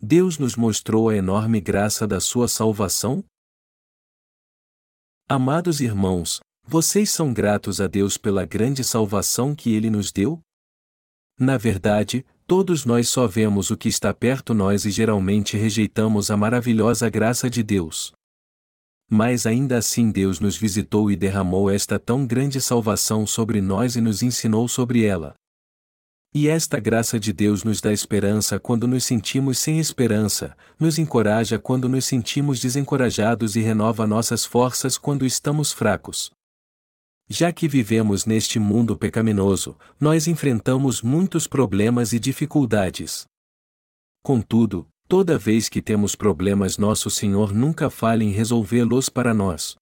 Deus 0.00 0.38
nos 0.38 0.54
mostrou 0.54 1.08
a 1.08 1.16
enorme 1.16 1.60
graça 1.60 2.06
da 2.06 2.20
sua 2.20 2.46
salvação? 2.46 3.24
Amados 5.28 5.80
irmãos, 5.80 6.38
vocês 6.62 7.10
são 7.10 7.34
gratos 7.34 7.80
a 7.80 7.88
Deus 7.88 8.16
pela 8.16 8.46
grande 8.46 8.84
salvação 8.84 9.52
que 9.52 9.74
ele 9.74 9.90
nos 9.90 10.12
deu? 10.12 10.40
Na 11.36 11.58
verdade, 11.58 12.24
todos 12.46 12.84
nós 12.84 13.08
só 13.08 13.26
vemos 13.26 13.68
o 13.72 13.76
que 13.76 13.88
está 13.88 14.14
perto 14.14 14.54
nós 14.54 14.84
e 14.84 14.92
geralmente 14.92 15.56
rejeitamos 15.56 16.30
a 16.30 16.36
maravilhosa 16.36 17.10
graça 17.10 17.50
de 17.50 17.64
Deus. 17.64 18.12
Mas 19.14 19.44
ainda 19.44 19.76
assim 19.76 20.10
Deus 20.10 20.40
nos 20.40 20.56
visitou 20.56 21.10
e 21.10 21.16
derramou 21.16 21.68
esta 21.68 21.98
tão 21.98 22.26
grande 22.26 22.62
salvação 22.62 23.26
sobre 23.26 23.60
nós 23.60 23.94
e 23.94 24.00
nos 24.00 24.22
ensinou 24.22 24.66
sobre 24.66 25.04
ela. 25.04 25.34
E 26.34 26.48
esta 26.48 26.80
graça 26.80 27.20
de 27.20 27.30
Deus 27.30 27.62
nos 27.62 27.78
dá 27.78 27.92
esperança 27.92 28.58
quando 28.58 28.88
nos 28.88 29.04
sentimos 29.04 29.58
sem 29.58 29.78
esperança, 29.78 30.56
nos 30.80 30.98
encoraja 30.98 31.58
quando 31.58 31.90
nos 31.90 32.06
sentimos 32.06 32.58
desencorajados 32.58 33.54
e 33.54 33.60
renova 33.60 34.06
nossas 34.06 34.46
forças 34.46 34.96
quando 34.96 35.26
estamos 35.26 35.72
fracos. 35.72 36.30
Já 37.28 37.52
que 37.52 37.68
vivemos 37.68 38.24
neste 38.24 38.58
mundo 38.58 38.96
pecaminoso, 38.96 39.76
nós 40.00 40.26
enfrentamos 40.26 41.02
muitos 41.02 41.46
problemas 41.46 42.14
e 42.14 42.18
dificuldades. 42.18 43.26
Contudo, 44.22 44.88
toda 45.12 45.36
vez 45.36 45.68
que 45.68 45.82
temos 45.82 46.16
problemas, 46.16 46.78
nosso 46.78 47.10
Senhor 47.10 47.52
nunca 47.52 47.90
falha 47.90 48.24
em 48.24 48.30
resolvê-los 48.30 49.10
para 49.10 49.34
nós. 49.34 49.76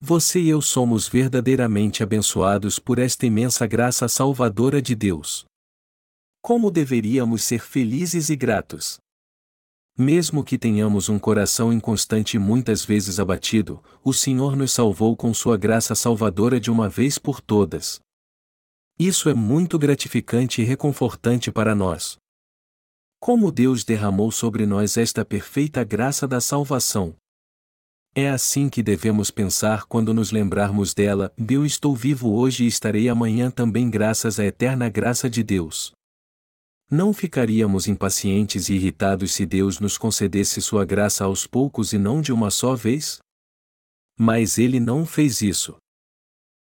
Você 0.00 0.40
e 0.40 0.48
eu 0.48 0.62
somos 0.62 1.06
verdadeiramente 1.06 2.02
abençoados 2.02 2.78
por 2.78 2.98
esta 2.98 3.26
imensa 3.26 3.66
graça 3.66 4.08
salvadora 4.08 4.80
de 4.80 4.94
Deus. 4.94 5.44
Como 6.40 6.70
deveríamos 6.70 7.42
ser 7.42 7.60
felizes 7.60 8.30
e 8.30 8.34
gratos? 8.34 8.98
Mesmo 9.98 10.42
que 10.42 10.56
tenhamos 10.56 11.10
um 11.10 11.18
coração 11.18 11.70
inconstante 11.70 12.38
e 12.38 12.40
muitas 12.40 12.82
vezes 12.82 13.20
abatido, 13.20 13.84
o 14.02 14.14
Senhor 14.14 14.56
nos 14.56 14.72
salvou 14.72 15.14
com 15.14 15.34
sua 15.34 15.58
graça 15.58 15.94
salvadora 15.94 16.58
de 16.58 16.70
uma 16.70 16.88
vez 16.88 17.18
por 17.18 17.42
todas. 17.42 18.00
Isso 18.98 19.28
é 19.28 19.34
muito 19.34 19.78
gratificante 19.78 20.62
e 20.62 20.64
reconfortante 20.64 21.52
para 21.52 21.74
nós. 21.74 22.18
Como 23.20 23.52
Deus 23.52 23.84
derramou 23.84 24.32
sobre 24.32 24.64
nós 24.64 24.96
esta 24.96 25.26
perfeita 25.26 25.84
graça 25.84 26.26
da 26.26 26.40
salvação. 26.40 27.14
É 28.14 28.30
assim 28.30 28.70
que 28.70 28.82
devemos 28.82 29.30
pensar 29.30 29.84
quando 29.84 30.14
nos 30.14 30.32
lembrarmos 30.32 30.94
dela: 30.94 31.30
eu 31.48 31.66
estou 31.66 31.94
vivo 31.94 32.32
hoje 32.32 32.64
e 32.64 32.66
estarei 32.66 33.10
amanhã 33.10 33.50
também, 33.50 33.90
graças 33.90 34.40
à 34.40 34.46
eterna 34.46 34.88
graça 34.88 35.28
de 35.28 35.42
Deus. 35.42 35.92
Não 36.90 37.12
ficaríamos 37.12 37.86
impacientes 37.86 38.70
e 38.70 38.74
irritados 38.74 39.32
se 39.32 39.44
Deus 39.44 39.78
nos 39.78 39.98
concedesse 39.98 40.62
sua 40.62 40.86
graça 40.86 41.22
aos 41.24 41.46
poucos 41.46 41.92
e 41.92 41.98
não 41.98 42.22
de 42.22 42.32
uma 42.32 42.50
só 42.50 42.74
vez? 42.74 43.18
Mas 44.18 44.56
ele 44.56 44.80
não 44.80 45.04
fez 45.04 45.42
isso. 45.42 45.76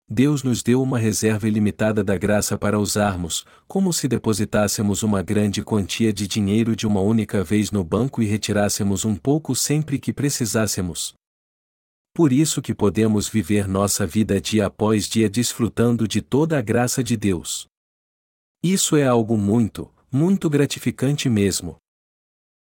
Deus 0.09 0.45
nos 0.45 0.63
deu 0.63 0.81
uma 0.81 1.01
reserva 1.01 1.49
ilimitada 1.49 2.05
da 2.05 2.17
graça 2.17 2.57
para 2.57 2.79
usarmos, 2.79 3.45
como 3.67 3.93
se 3.93 4.07
depositássemos 4.07 5.03
uma 5.03 5.21
grande 5.21 5.65
quantia 5.65 6.13
de 6.13 6.29
dinheiro 6.29 6.77
de 6.77 6.87
uma 6.87 7.01
única 7.01 7.43
vez 7.43 7.73
no 7.73 7.83
banco 7.83 8.23
e 8.23 8.27
retirássemos 8.27 9.05
um 9.05 9.17
pouco 9.17 9.53
sempre 9.57 9.99
que 9.99 10.13
precisássemos. 10.13 11.13
Por 12.15 12.33
isso 12.33 12.63
que 12.63 12.73
podemos 12.73 13.29
viver 13.29 13.67
nossa 13.67 14.07
vida 14.07 14.41
dia 14.41 14.67
após 14.67 15.09
dia 15.09 15.29
desfrutando 15.29 16.07
de 16.07 16.23
toda 16.23 16.57
a 16.57 16.63
graça 16.63 17.03
de 17.03 17.17
Deus. 17.17 17.67
Isso 18.63 18.97
é 18.97 19.05
algo 19.05 19.37
muito, 19.37 19.93
muito 20.11 20.49
gratificante 20.49 21.29
mesmo. 21.29 21.77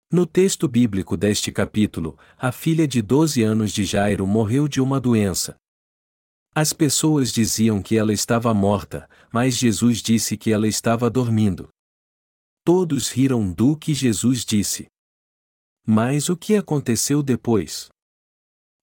No 0.10 0.26
texto 0.26 0.66
bíblico 0.68 1.18
deste 1.18 1.52
capítulo, 1.52 2.18
a 2.38 2.54
filha 2.54 2.88
de 2.88 3.02
12 3.02 3.44
anos 3.44 3.74
de 3.74 3.84
Jairo 3.84 4.26
morreu 4.26 4.68
de 4.68 4.80
uma 4.80 5.00
doença, 5.00 5.56
as 6.56 6.72
pessoas 6.72 7.32
diziam 7.32 7.82
que 7.82 7.98
ela 7.98 8.14
estava 8.14 8.54
morta, 8.54 9.10
mas 9.32 9.58
Jesus 9.58 10.02
disse 10.02 10.38
que 10.38 10.52
ela 10.52 10.68
estava 10.68 11.10
dormindo. 11.10 11.68
Todos 12.64 13.10
riram 13.10 13.52
do 13.52 13.76
que 13.76 13.94
Jesus 13.94 14.46
disse. 14.46 14.88
Mas 15.86 16.30
o 16.30 16.38
que 16.38 16.56
aconteceu 16.56 17.24
depois? 17.24 17.90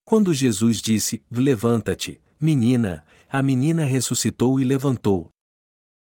Quando 0.05 0.33
Jesus 0.33 0.81
disse: 0.81 1.23
Levanta-te, 1.31 2.21
menina, 2.39 3.05
a 3.29 3.41
menina 3.41 3.85
ressuscitou 3.85 4.59
e 4.59 4.63
levantou. 4.63 5.29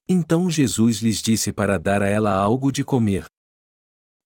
Então 0.09 0.51
Jesus 0.51 0.99
lhes 0.99 1.21
disse 1.21 1.53
para 1.53 1.79
dar 1.79 2.03
a 2.03 2.09
ela 2.09 2.33
algo 2.33 2.73
de 2.73 2.83
comer. 2.83 3.27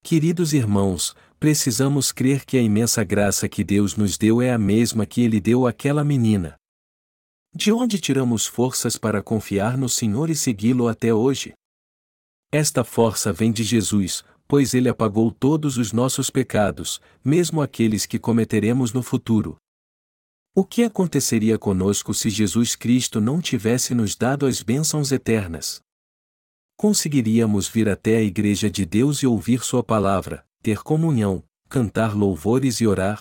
Queridos 0.02 0.52
irmãos, 0.52 1.14
precisamos 1.38 2.12
crer 2.12 2.44
que 2.44 2.56
a 2.56 2.62
imensa 2.62 3.02
graça 3.02 3.48
que 3.48 3.64
Deus 3.64 3.96
nos 3.96 4.16
deu 4.16 4.40
é 4.40 4.52
a 4.52 4.58
mesma 4.58 5.04
que 5.04 5.20
Ele 5.20 5.40
deu 5.40 5.66
àquela 5.66 6.04
menina. 6.04 6.56
De 7.58 7.72
onde 7.72 7.98
tiramos 7.98 8.46
forças 8.46 8.98
para 8.98 9.22
confiar 9.22 9.78
no 9.78 9.88
Senhor 9.88 10.28
e 10.28 10.36
segui-lo 10.36 10.88
até 10.88 11.14
hoje? 11.14 11.54
Esta 12.52 12.84
força 12.84 13.32
vem 13.32 13.50
de 13.50 13.64
Jesus, 13.64 14.22
pois 14.46 14.74
ele 14.74 14.90
apagou 14.90 15.32
todos 15.32 15.78
os 15.78 15.90
nossos 15.90 16.28
pecados, 16.28 17.00
mesmo 17.24 17.62
aqueles 17.62 18.04
que 18.04 18.18
cometeremos 18.18 18.92
no 18.92 19.02
futuro. 19.02 19.56
O 20.54 20.66
que 20.66 20.82
aconteceria 20.82 21.58
conosco 21.58 22.12
se 22.12 22.28
Jesus 22.28 22.76
Cristo 22.76 23.22
não 23.22 23.40
tivesse 23.40 23.94
nos 23.94 24.14
dado 24.14 24.44
as 24.44 24.62
bênçãos 24.62 25.10
eternas? 25.10 25.80
Conseguiríamos 26.76 27.66
vir 27.66 27.88
até 27.88 28.18
a 28.18 28.22
Igreja 28.22 28.68
de 28.68 28.84
Deus 28.84 29.22
e 29.22 29.26
ouvir 29.26 29.64
Sua 29.64 29.82
palavra, 29.82 30.46
ter 30.60 30.82
comunhão, 30.82 31.42
cantar 31.70 32.14
louvores 32.14 32.82
e 32.82 32.86
orar? 32.86 33.18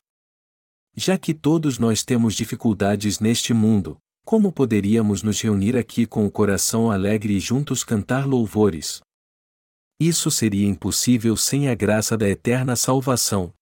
Já 0.93 1.17
que 1.17 1.33
todos 1.33 1.79
nós 1.79 2.03
temos 2.03 2.35
dificuldades 2.35 3.21
neste 3.21 3.53
mundo, 3.53 3.97
como 4.25 4.51
poderíamos 4.51 5.21
nos 5.21 5.39
reunir 5.39 5.77
aqui 5.77 6.07
com 6.07 6.25
o 6.25 6.31
coração 6.31 6.89
alegre 6.89 7.35
e 7.35 7.39
juntos 7.39 7.83
cantar 7.83 8.25
louvores? 8.25 8.99
Isso 9.99 10.31
seria 10.31 10.67
impossível 10.67 11.37
sem 11.37 11.69
a 11.69 11.75
graça 11.75 12.17
da 12.17 12.27
eterna 12.27 12.75
salvação. 12.75 13.53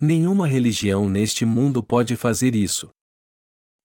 Nenhuma 0.00 0.46
religião 0.46 1.06
neste 1.06 1.44
mundo 1.44 1.82
pode 1.82 2.16
fazer 2.16 2.54
isso. 2.54 2.88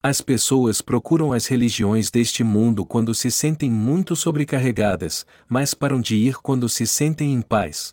As 0.02 0.22
pessoas 0.22 0.82
procuram 0.82 1.34
as 1.34 1.48
religiões 1.48 2.10
deste 2.10 2.46
mundo 2.46 2.86
quando 2.86 3.14
se 3.14 3.30
sentem 3.30 3.70
muito 3.70 4.16
sobrecarregadas, 4.16 5.26
mas 5.50 5.74
param 5.74 6.00
de 6.00 6.16
ir 6.16 6.38
quando 6.38 6.70
se 6.70 6.88
sentem 6.88 7.34
em 7.34 7.42
paz. 7.42 7.92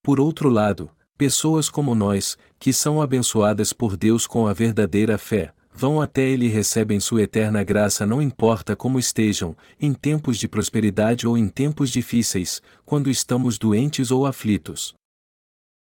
Por 0.00 0.20
outro 0.20 0.48
lado, 0.48 0.88
pessoas 1.18 1.68
como 1.68 1.92
nós, 1.92 2.38
que 2.56 2.72
são 2.72 3.02
abençoadas 3.02 3.72
por 3.72 3.96
Deus 3.96 4.28
com 4.28 4.46
a 4.46 4.52
verdadeira 4.52 5.18
fé, 5.18 5.52
vão 5.74 6.00
até 6.00 6.22
Ele 6.22 6.46
e 6.46 6.48
recebem 6.48 7.00
sua 7.00 7.22
eterna 7.22 7.64
graça 7.64 8.06
não 8.06 8.22
importa 8.22 8.76
como 8.76 8.98
estejam, 8.98 9.56
em 9.80 9.92
tempos 9.92 10.38
de 10.38 10.46
prosperidade 10.46 11.26
ou 11.26 11.36
em 11.36 11.48
tempos 11.48 11.90
difíceis, 11.90 12.62
quando 12.84 13.10
estamos 13.10 13.58
doentes 13.58 14.10
ou 14.10 14.24
aflitos. 14.24 14.94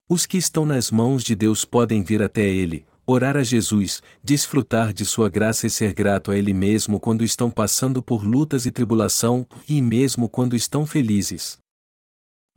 Os 0.09 0.25
que 0.25 0.37
estão 0.37 0.65
nas 0.65 0.89
mãos 0.89 1.23
de 1.23 1.35
Deus 1.35 1.65
podem 1.65 2.03
vir 2.03 2.21
até 2.21 2.41
Ele, 2.41 2.85
orar 3.05 3.35
a 3.35 3.43
Jesus, 3.43 4.01
desfrutar 4.23 4.93
de 4.93 5.05
sua 5.05 5.29
graça 5.29 5.67
e 5.67 5.69
ser 5.69 5.93
grato 5.93 6.31
a 6.31 6.37
Ele 6.37 6.53
mesmo 6.53 6.99
quando 6.99 7.23
estão 7.23 7.51
passando 7.51 8.01
por 8.01 8.23
lutas 8.23 8.65
e 8.65 8.71
tribulação, 8.71 9.45
e 9.67 9.81
mesmo 9.81 10.29
quando 10.29 10.55
estão 10.55 10.85
felizes. 10.85 11.57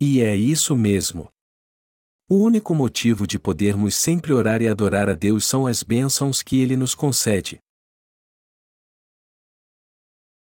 E 0.01 0.21
é 0.21 0.37
isso 0.37 0.77
mesmo. 0.77 1.29
O 2.27 2.37
único 2.37 2.75
motivo 2.75 3.27
de 3.27 3.39
podermos 3.39 3.95
sempre 3.95 4.33
orar 4.33 4.63
e 4.63 4.69
adorar 4.69 5.11
a 5.11 5.15
Deus 5.15 5.45
são 5.45 5.67
as 5.67 5.83
bênçãos 5.83 6.43
que 6.43 6.59
Ele 6.59 6.75
nos 6.75 6.95
concede. 6.95 7.59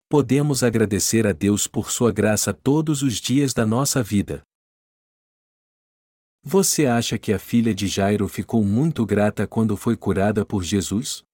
Podemos 0.07 0.63
agradecer 0.63 1.27
a 1.27 1.33
Deus 1.33 1.67
por 1.67 1.91
Sua 1.91 2.13
graça 2.13 2.53
todos 2.53 3.01
os 3.01 3.15
dias 3.15 3.55
da 3.55 3.65
nossa 3.65 4.03
vida. 4.03 4.43
Você 6.43 6.85
acha 6.85 7.19
que 7.19 7.33
a 7.33 7.39
filha 7.39 7.75
de 7.75 7.89
Jairo 7.89 8.29
ficou 8.29 8.63
muito 8.63 9.07
grata 9.07 9.47
quando 9.47 9.75
foi 9.75 9.97
curada 9.97 10.45
por 10.45 10.63
Jesus? 10.63 11.25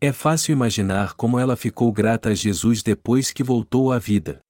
É 0.00 0.12
fácil 0.14 0.52
imaginar 0.52 1.12
como 1.12 1.38
ela 1.38 1.56
ficou 1.56 1.92
grata 1.92 2.30
a 2.30 2.34
Jesus 2.34 2.82
depois 2.82 3.30
que 3.30 3.42
voltou 3.42 3.92
à 3.92 3.98
vida. 3.98 4.40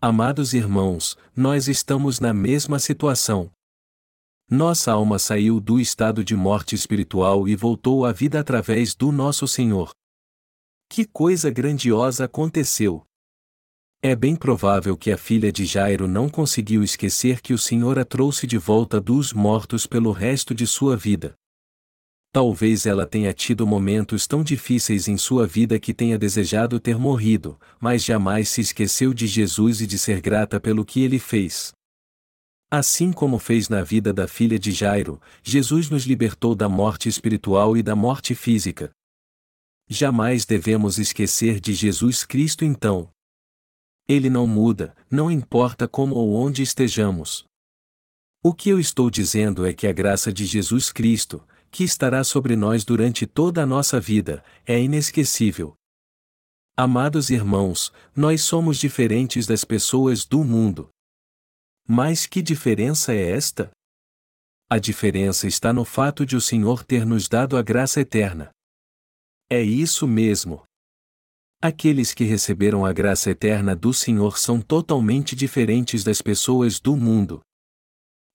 Amados 0.00 0.54
irmãos, 0.54 1.18
nós 1.36 1.68
estamos 1.68 2.18
na 2.18 2.32
mesma 2.32 2.78
situação. 2.78 3.52
Nossa 4.48 4.92
alma 4.92 5.18
saiu 5.18 5.58
do 5.58 5.80
estado 5.80 6.22
de 6.22 6.36
morte 6.36 6.76
espiritual 6.76 7.48
e 7.48 7.56
voltou 7.56 8.04
à 8.04 8.12
vida 8.12 8.38
através 8.38 8.94
do 8.94 9.10
nosso 9.10 9.48
Senhor. 9.48 9.90
Que 10.88 11.04
coisa 11.04 11.50
grandiosa 11.50 12.26
aconteceu! 12.26 13.04
É 14.00 14.14
bem 14.14 14.36
provável 14.36 14.96
que 14.96 15.10
a 15.10 15.18
filha 15.18 15.50
de 15.50 15.64
Jairo 15.64 16.06
não 16.06 16.28
conseguiu 16.28 16.84
esquecer 16.84 17.40
que 17.40 17.52
o 17.52 17.58
Senhor 17.58 17.98
a 17.98 18.04
trouxe 18.04 18.46
de 18.46 18.56
volta 18.56 19.00
dos 19.00 19.32
mortos 19.32 19.84
pelo 19.84 20.12
resto 20.12 20.54
de 20.54 20.64
sua 20.64 20.96
vida. 20.96 21.34
Talvez 22.30 22.86
ela 22.86 23.04
tenha 23.04 23.32
tido 23.32 23.66
momentos 23.66 24.28
tão 24.28 24.44
difíceis 24.44 25.08
em 25.08 25.16
sua 25.16 25.44
vida 25.44 25.76
que 25.80 25.92
tenha 25.92 26.16
desejado 26.16 26.78
ter 26.78 26.96
morrido, 26.96 27.58
mas 27.80 28.04
jamais 28.04 28.48
se 28.48 28.60
esqueceu 28.60 29.12
de 29.12 29.26
Jesus 29.26 29.80
e 29.80 29.88
de 29.88 29.98
ser 29.98 30.20
grata 30.20 30.60
pelo 30.60 30.84
que 30.84 31.00
ele 31.02 31.18
fez. 31.18 31.75
Assim 32.70 33.12
como 33.12 33.38
fez 33.38 33.68
na 33.68 33.82
vida 33.82 34.12
da 34.12 34.26
filha 34.26 34.58
de 34.58 34.72
Jairo, 34.72 35.20
Jesus 35.42 35.88
nos 35.88 36.04
libertou 36.04 36.54
da 36.54 36.68
morte 36.68 37.08
espiritual 37.08 37.76
e 37.76 37.82
da 37.82 37.94
morte 37.94 38.34
física. 38.34 38.90
Jamais 39.88 40.44
devemos 40.44 40.98
esquecer 40.98 41.60
de 41.60 41.72
Jesus 41.72 42.24
Cristo 42.24 42.64
então. 42.64 43.08
Ele 44.08 44.28
não 44.28 44.48
muda, 44.48 44.96
não 45.08 45.30
importa 45.30 45.86
como 45.86 46.16
ou 46.16 46.34
onde 46.34 46.60
estejamos. 46.60 47.44
O 48.42 48.52
que 48.52 48.68
eu 48.68 48.80
estou 48.80 49.10
dizendo 49.10 49.64
é 49.64 49.72
que 49.72 49.86
a 49.86 49.92
graça 49.92 50.32
de 50.32 50.44
Jesus 50.44 50.90
Cristo, 50.90 51.46
que 51.70 51.84
estará 51.84 52.24
sobre 52.24 52.56
nós 52.56 52.84
durante 52.84 53.26
toda 53.26 53.62
a 53.62 53.66
nossa 53.66 54.00
vida, 54.00 54.44
é 54.64 54.80
inesquecível. 54.80 55.74
Amados 56.76 57.30
irmãos, 57.30 57.92
nós 58.14 58.42
somos 58.42 58.76
diferentes 58.76 59.46
das 59.46 59.64
pessoas 59.64 60.24
do 60.24 60.42
mundo. 60.42 60.90
Mas 61.86 62.26
que 62.26 62.42
diferença 62.42 63.14
é 63.14 63.30
esta? 63.30 63.70
A 64.68 64.78
diferença 64.78 65.46
está 65.46 65.72
no 65.72 65.84
fato 65.84 66.26
de 66.26 66.34
o 66.34 66.40
Senhor 66.40 66.82
ter 66.82 67.06
nos 67.06 67.28
dado 67.28 67.56
a 67.56 67.62
graça 67.62 68.00
eterna. 68.00 68.50
É 69.48 69.62
isso 69.62 70.08
mesmo. 70.08 70.64
Aqueles 71.62 72.12
que 72.12 72.24
receberam 72.24 72.84
a 72.84 72.92
graça 72.92 73.30
eterna 73.30 73.76
do 73.76 73.94
Senhor 73.94 74.36
são 74.36 74.60
totalmente 74.60 75.36
diferentes 75.36 76.02
das 76.02 76.20
pessoas 76.20 76.80
do 76.80 76.96
mundo. 76.96 77.40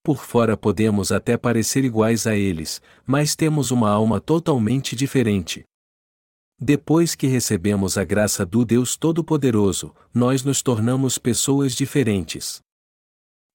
Por 0.01 0.23
fora 0.23 0.55
podemos 0.55 1.11
até 1.11 1.37
parecer 1.37 1.83
iguais 1.83 2.25
a 2.25 2.35
eles, 2.35 2.81
mas 3.05 3.35
temos 3.35 3.69
uma 3.69 3.89
alma 3.89 4.21
totalmente 4.21 4.95
diferente. 4.95 5.63
Depois 6.57 7.13
que 7.13 7.27
recebemos 7.27 7.97
a 7.97 8.05
graça 8.05 8.45
do 8.45 8.63
Deus 8.63 8.95
Todo-Poderoso, 8.95 9.93
nós 10.13 10.43
nos 10.43 10.61
tornamos 10.61 11.17
pessoas 11.17 11.75
diferentes. 11.75 12.61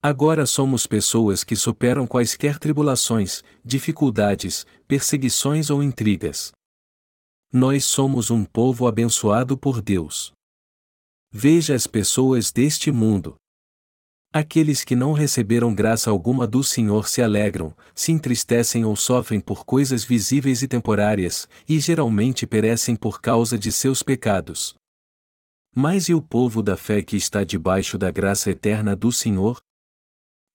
Agora 0.02 0.46
somos 0.46 0.86
pessoas 0.86 1.42
que 1.42 1.56
superam 1.56 2.06
quaisquer 2.06 2.58
tribulações, 2.58 3.42
dificuldades, 3.64 4.66
perseguições 4.86 5.70
ou 5.70 5.82
intrigas. 5.82 6.52
Nós 7.52 7.84
somos 7.84 8.30
um 8.30 8.44
povo 8.44 8.86
abençoado 8.86 9.56
por 9.56 9.80
Deus. 9.80 10.32
Veja 11.32 11.74
as 11.74 11.86
pessoas 11.86 12.52
deste 12.52 12.90
mundo. 12.90 13.36
Aqueles 14.32 14.84
que 14.84 14.94
não 14.94 15.12
receberam 15.12 15.74
graça 15.74 16.10
alguma 16.10 16.46
do 16.46 16.62
Senhor 16.62 17.08
se 17.08 17.22
alegram, 17.22 17.74
se 17.94 18.12
entristecem 18.12 18.84
ou 18.84 18.94
sofrem 18.94 19.40
por 19.40 19.64
coisas 19.64 20.04
visíveis 20.04 20.60
e 20.60 20.68
temporárias, 20.68 21.48
e 21.66 21.80
geralmente 21.80 22.46
perecem 22.46 22.94
por 22.94 23.20
causa 23.20 23.58
de 23.58 23.72
seus 23.72 24.02
pecados. 24.02 24.74
Mas 25.74 26.08
e 26.08 26.14
o 26.14 26.20
povo 26.20 26.62
da 26.62 26.76
fé 26.76 27.02
que 27.02 27.16
está 27.16 27.44
debaixo 27.44 27.96
da 27.96 28.10
graça 28.10 28.50
eterna 28.50 28.94
do 28.94 29.10
Senhor? 29.10 29.58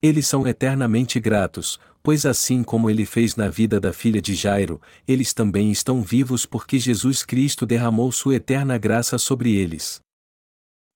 Eles 0.02 0.26
são 0.26 0.44
eternamente 0.46 1.20
gratos, 1.20 1.78
pois 2.02 2.26
assim 2.26 2.64
como 2.64 2.90
ele 2.90 3.06
fez 3.06 3.36
na 3.36 3.48
vida 3.48 3.78
da 3.78 3.92
filha 3.92 4.20
de 4.20 4.34
Jairo, 4.34 4.82
eles 5.06 5.32
também 5.32 5.70
estão 5.70 6.02
vivos 6.02 6.44
porque 6.44 6.76
Jesus 6.76 7.24
Cristo 7.24 7.64
derramou 7.64 8.10
sua 8.10 8.34
eterna 8.34 8.76
graça 8.76 9.16
sobre 9.16 9.54
eles. 9.54 10.00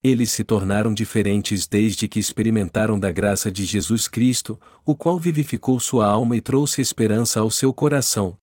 Eles 0.03 0.31
se 0.33 0.43
tornaram 0.43 0.93
diferentes 0.93 1.67
desde 1.67 2.09
que 2.09 2.19
experimentaram 2.19 2.99
da 2.99 3.11
graça 3.13 3.51
de 3.51 3.65
Jesus 3.65 4.09
Cristo, 4.09 4.59
o 4.85 4.95
qual 4.95 5.19
vivificou 5.19 5.79
sua 5.79 6.07
alma 6.07 6.37
e 6.37 6.41
trouxe 6.41 6.81
esperança 6.81 7.41
ao 7.41 7.51
seu 7.51 7.73
coração. 7.73 8.37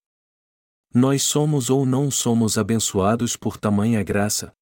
Nós 0.94 1.24
somos 1.24 1.70
ou 1.70 1.86
não 1.86 2.10
somos 2.10 2.58
abençoados 2.58 3.36
por 3.36 3.58
tamanha 3.58 4.02
graça? 4.04 4.54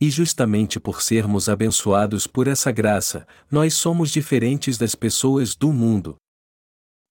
E 0.00 0.10
justamente 0.10 0.80
por 0.80 1.02
sermos 1.02 1.48
abençoados 1.48 2.26
por 2.26 2.48
essa 2.48 2.72
graça, 2.72 3.26
nós 3.50 3.74
somos 3.74 4.10
diferentes 4.10 4.76
das 4.76 4.94
pessoas 4.94 5.54
do 5.54 5.72
mundo. 5.72 6.16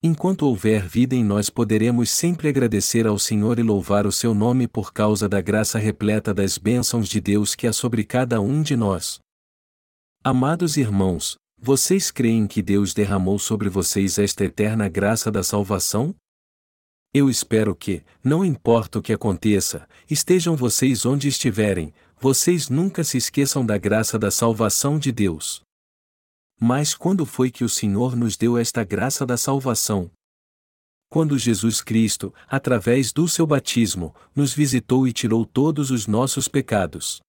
Enquanto 0.05 0.41
houver 0.41 0.85
vida 0.85 1.15
em 1.15 1.23
nós, 1.23 1.49
poderemos 1.49 2.09
sempre 2.09 2.49
agradecer 2.49 3.07
ao 3.07 3.17
Senhor 3.17 3.57
e 3.57 3.63
louvar 3.63 4.05
o 4.05 4.11
seu 4.11 4.33
nome 4.33 4.67
por 4.67 4.91
causa 4.91 5.29
da 5.29 5.39
graça 5.39 5.79
repleta 5.79 6.33
das 6.33 6.57
bênçãos 6.57 7.07
de 7.07 7.21
Deus 7.21 7.55
que 7.55 7.65
há 7.65 7.71
sobre 7.71 8.03
cada 8.03 8.41
um 8.41 8.61
de 8.61 8.75
nós. 8.75 9.19
Amados 10.21 10.75
irmãos, 10.75 11.37
vocês 11.57 12.11
creem 12.11 12.47
que 12.47 12.61
Deus 12.61 12.93
derramou 12.93 13.39
sobre 13.39 13.69
vocês 13.69 14.17
esta 14.19 14.43
eterna 14.43 14.89
graça 14.89 15.31
da 15.31 15.41
salvação? 15.41 16.13
Eu 17.13 17.29
espero 17.29 17.73
que, 17.73 18.03
não 18.21 18.43
importa 18.43 18.99
o 18.99 19.01
que 19.01 19.13
aconteça, 19.13 19.87
estejam 20.09 20.57
vocês 20.57 21.05
onde 21.05 21.29
estiverem, 21.29 21.93
vocês 22.23 22.69
nunca 22.69 23.03
se 23.03 23.17
esqueçam 23.17 23.65
da 23.65 23.77
graça 23.77 24.17
da 24.17 24.31
salvação 24.31 24.97
de 24.97 25.11
Deus. 25.11 25.61
Mas 26.57 26.95
quando 26.95 27.25
foi 27.25 27.51
que 27.51 27.65
o 27.65 27.67
Senhor 27.69 28.15
nos 28.15 28.37
deu 28.37 28.57
esta 28.57 28.81
graça 28.81 29.25
da 29.25 29.35
salvação? 29.35 30.09
Quando 31.09 31.37
Jesus 31.37 31.81
Cristo, 31.81 32.33
através 32.47 33.11
do 33.11 33.27
seu 33.27 33.45
batismo, 33.45 34.15
nos 34.33 34.53
visitou 34.53 35.05
e 35.05 35.11
tirou 35.11 35.45
todos 35.45 35.91
os 35.91 36.07
nossos 36.07 36.47
pecados. 36.47 37.19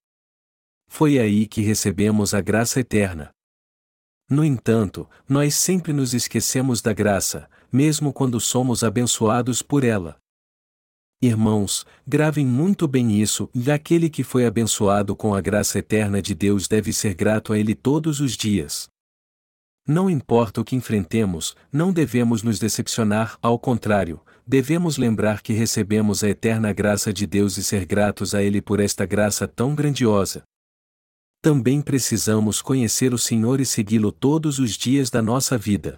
Foi 0.86 1.18
aí 1.18 1.48
que 1.48 1.60
recebemos 1.60 2.32
a 2.32 2.40
graça 2.40 2.78
eterna. 2.78 3.32
No 4.30 4.44
entanto, 4.44 5.10
nós 5.28 5.56
sempre 5.56 5.92
nos 5.92 6.14
esquecemos 6.14 6.80
da 6.80 6.92
graça, 6.92 7.50
mesmo 7.72 8.12
quando 8.12 8.38
somos 8.38 8.84
abençoados 8.84 9.60
por 9.60 9.82
ela. 9.82 10.16
Irmãos, 11.26 11.86
gravem 12.06 12.44
muito 12.44 12.86
bem 12.86 13.18
isso, 13.18 13.48
e 13.54 13.70
aquele 13.70 14.10
que 14.10 14.22
foi 14.22 14.44
abençoado 14.44 15.16
com 15.16 15.34
a 15.34 15.40
graça 15.40 15.78
eterna 15.78 16.20
de 16.20 16.34
Deus 16.34 16.68
deve 16.68 16.92
ser 16.92 17.14
grato 17.14 17.54
a 17.54 17.58
Ele 17.58 17.74
todos 17.74 18.20
os 18.20 18.36
dias. 18.36 18.90
Não 19.88 20.10
importa 20.10 20.60
o 20.60 20.64
que 20.64 20.76
enfrentemos, 20.76 21.56
não 21.72 21.94
devemos 21.94 22.42
nos 22.42 22.58
decepcionar, 22.58 23.38
ao 23.40 23.58
contrário, 23.58 24.20
devemos 24.46 24.98
lembrar 24.98 25.40
que 25.40 25.54
recebemos 25.54 26.22
a 26.22 26.28
eterna 26.28 26.74
graça 26.74 27.10
de 27.10 27.26
Deus 27.26 27.56
e 27.56 27.64
ser 27.64 27.86
gratos 27.86 28.34
a 28.34 28.42
Ele 28.42 28.60
por 28.60 28.78
esta 28.78 29.06
graça 29.06 29.48
tão 29.48 29.74
grandiosa. 29.74 30.42
Também 31.40 31.80
precisamos 31.80 32.60
conhecer 32.60 33.14
o 33.14 33.18
Senhor 33.18 33.62
e 33.62 33.64
segui-lo 33.64 34.12
todos 34.12 34.58
os 34.58 34.72
dias 34.72 35.08
da 35.08 35.22
nossa 35.22 35.56
vida. 35.56 35.96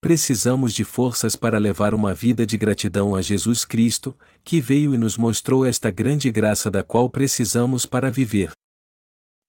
Precisamos 0.00 0.72
de 0.72 0.84
forças 0.84 1.34
para 1.34 1.58
levar 1.58 1.92
uma 1.92 2.14
vida 2.14 2.46
de 2.46 2.56
gratidão 2.56 3.16
a 3.16 3.20
Jesus 3.20 3.64
Cristo, 3.64 4.16
que 4.44 4.60
veio 4.60 4.94
e 4.94 4.98
nos 4.98 5.16
mostrou 5.16 5.66
esta 5.66 5.90
grande 5.90 6.30
graça 6.30 6.70
da 6.70 6.84
qual 6.84 7.10
precisamos 7.10 7.84
para 7.84 8.08
viver. 8.08 8.52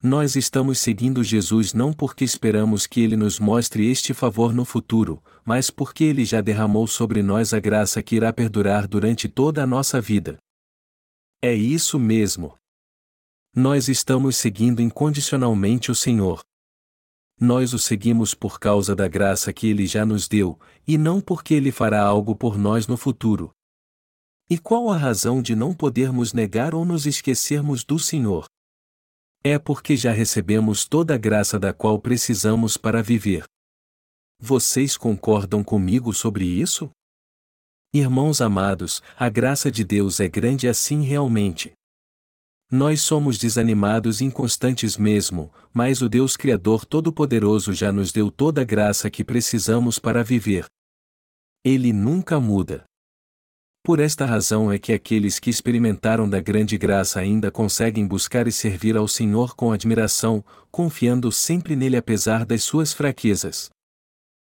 Nós 0.01 0.35
estamos 0.35 0.79
seguindo 0.79 1.23
Jesus 1.23 1.73
não 1.73 1.93
porque 1.93 2.23
esperamos 2.23 2.87
que 2.87 3.01
Ele 3.01 3.15
nos 3.15 3.37
mostre 3.37 3.91
este 3.91 4.11
favor 4.11 4.51
no 4.51 4.65
futuro, 4.65 5.21
mas 5.45 5.69
porque 5.69 6.03
Ele 6.03 6.25
já 6.25 6.41
derramou 6.41 6.87
sobre 6.87 7.21
nós 7.21 7.53
a 7.53 7.59
graça 7.59 8.01
que 8.01 8.15
irá 8.15 8.33
perdurar 8.33 8.87
durante 8.87 9.29
toda 9.29 9.61
a 9.61 9.67
nossa 9.67 10.01
vida. 10.01 10.37
É 11.43 11.53
isso 11.53 11.99
mesmo. 11.99 12.57
Nós 13.55 13.87
estamos 13.87 14.35
seguindo 14.35 14.81
incondicionalmente 14.81 15.91
o 15.91 15.95
Senhor. 15.95 16.41
Nós 17.39 17.73
o 17.73 17.79
seguimos 17.79 18.33
por 18.33 18.59
causa 18.59 18.93
da 18.93 19.07
graça 19.07 19.53
que 19.53 19.67
Ele 19.67 19.87
já 19.87 20.05
nos 20.05 20.27
deu, 20.27 20.59
e 20.85 20.97
não 20.97 21.21
porque 21.21 21.53
Ele 21.53 21.71
fará 21.71 22.01
algo 22.01 22.35
por 22.35 22.57
nós 22.57 22.85
no 22.85 22.97
futuro. 22.97 23.51
E 24.49 24.57
qual 24.57 24.89
a 24.89 24.97
razão 24.97 25.41
de 25.41 25.55
não 25.55 25.73
podermos 25.73 26.33
negar 26.33 26.75
ou 26.75 26.83
nos 26.83 27.05
esquecermos 27.05 27.83
do 27.85 27.97
Senhor? 27.97 28.45
É 29.41 29.57
porque 29.57 29.95
já 29.95 30.11
recebemos 30.11 30.85
toda 30.85 31.15
a 31.15 31.17
graça 31.17 31.57
da 31.57 31.71
qual 31.71 31.97
precisamos 31.97 32.75
para 32.75 33.01
viver. 33.01 33.45
Vocês 34.37 34.97
concordam 34.97 35.63
comigo 35.63 36.13
sobre 36.13 36.45
isso? 36.45 36.89
Irmãos 37.93 38.41
amados, 38.41 39.01
a 39.17 39.29
graça 39.29 39.71
de 39.71 39.83
Deus 39.83 40.19
é 40.19 40.27
grande 40.27 40.67
assim 40.67 41.03
realmente. 41.03 41.71
Nós 42.71 43.01
somos 43.01 43.39
desanimados 43.39 44.21
e 44.21 44.25
inconstantes 44.25 44.95
mesmo, 44.95 45.51
mas 45.73 46.03
o 46.03 46.07
Deus 46.07 46.37
Criador 46.37 46.85
Todo-Poderoso 46.85 47.73
já 47.73 47.91
nos 47.91 48.11
deu 48.11 48.29
toda 48.29 48.61
a 48.61 48.63
graça 48.63 49.09
que 49.09 49.23
precisamos 49.23 49.97
para 49.97 50.23
viver. 50.23 50.65
Ele 51.65 51.91
nunca 51.91 52.39
muda. 52.39 52.83
Por 53.83 53.99
esta 53.99 54.23
razão 54.23 54.71
é 54.71 54.77
que 54.77 54.93
aqueles 54.93 55.39
que 55.39 55.49
experimentaram 55.49 56.29
da 56.29 56.39
grande 56.39 56.77
graça 56.77 57.19
ainda 57.19 57.49
conseguem 57.49 58.05
buscar 58.05 58.47
e 58.47 58.51
servir 58.51 58.95
ao 58.95 59.07
Senhor 59.07 59.55
com 59.55 59.71
admiração, 59.71 60.45
confiando 60.69 61.31
sempre 61.31 61.75
nele 61.75 61.97
apesar 61.97 62.45
das 62.45 62.61
suas 62.61 62.93
fraquezas. 62.93 63.71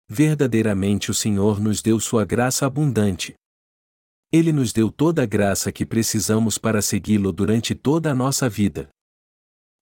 Verdadeiramente 0.10 1.10
o 1.10 1.14
Senhor 1.14 1.62
nos 1.62 1.82
deu 1.82 1.98
sua 1.98 2.26
graça 2.26 2.66
abundante. 2.66 3.34
Ele 4.32 4.54
nos 4.54 4.72
deu 4.72 4.90
toda 4.90 5.24
a 5.24 5.26
graça 5.26 5.74
que 5.74 5.86
precisamos 5.86 6.58
para 6.58 6.82
segui-lo 6.82 7.34
durante 7.34 7.76
toda 7.76 8.12
a 8.12 8.16
nossa 8.16 8.48
vida. 8.48 8.88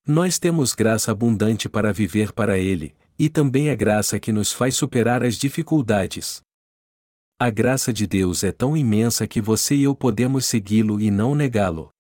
Nós 0.08 0.40
temos 0.40 0.74
graça 0.74 1.12
abundante 1.12 1.70
para 1.70 1.94
viver 1.94 2.34
para 2.34 2.58
Ele, 2.58 2.96
e 3.18 3.30
também 3.30 3.70
a 3.70 3.76
graça 3.76 4.20
que 4.20 4.32
nos 4.32 4.52
faz 4.52 4.76
superar 4.76 5.24
as 5.24 5.36
dificuldades. 5.36 6.42
A 7.38 7.52
graça 7.52 7.94
de 7.94 8.08
Deus 8.08 8.44
é 8.44 8.52
tão 8.52 8.76
imensa 8.76 9.28
que 9.28 9.40
você 9.40 9.76
e 9.76 9.84
eu 9.84 9.94
podemos 9.94 10.48
segui-lo 10.48 11.00
e 11.00 11.12
não 11.12 11.36
negá-lo. 11.36 11.92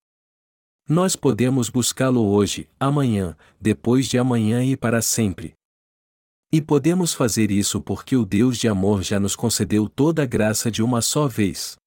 Nós 0.88 1.16
podemos 1.16 1.70
buscá-lo 1.70 2.26
hoje, 2.26 2.68
amanhã, 2.80 3.38
depois 3.62 4.08
de 4.08 4.18
amanhã 4.18 4.66
e 4.66 4.76
para 4.76 5.04
sempre. 5.04 5.54
E 6.52 6.60
podemos 6.60 7.14
fazer 7.14 7.52
isso 7.52 7.80
porque 7.80 8.16
o 8.16 8.26
Deus 8.26 8.58
de 8.58 8.68
amor 8.68 9.04
já 9.04 9.20
nos 9.20 9.36
concedeu 9.36 9.88
toda 9.88 10.24
a 10.24 10.26
graça 10.26 10.72
de 10.72 10.82
uma 10.82 11.00
só 11.00 11.28
vez. 11.28 11.78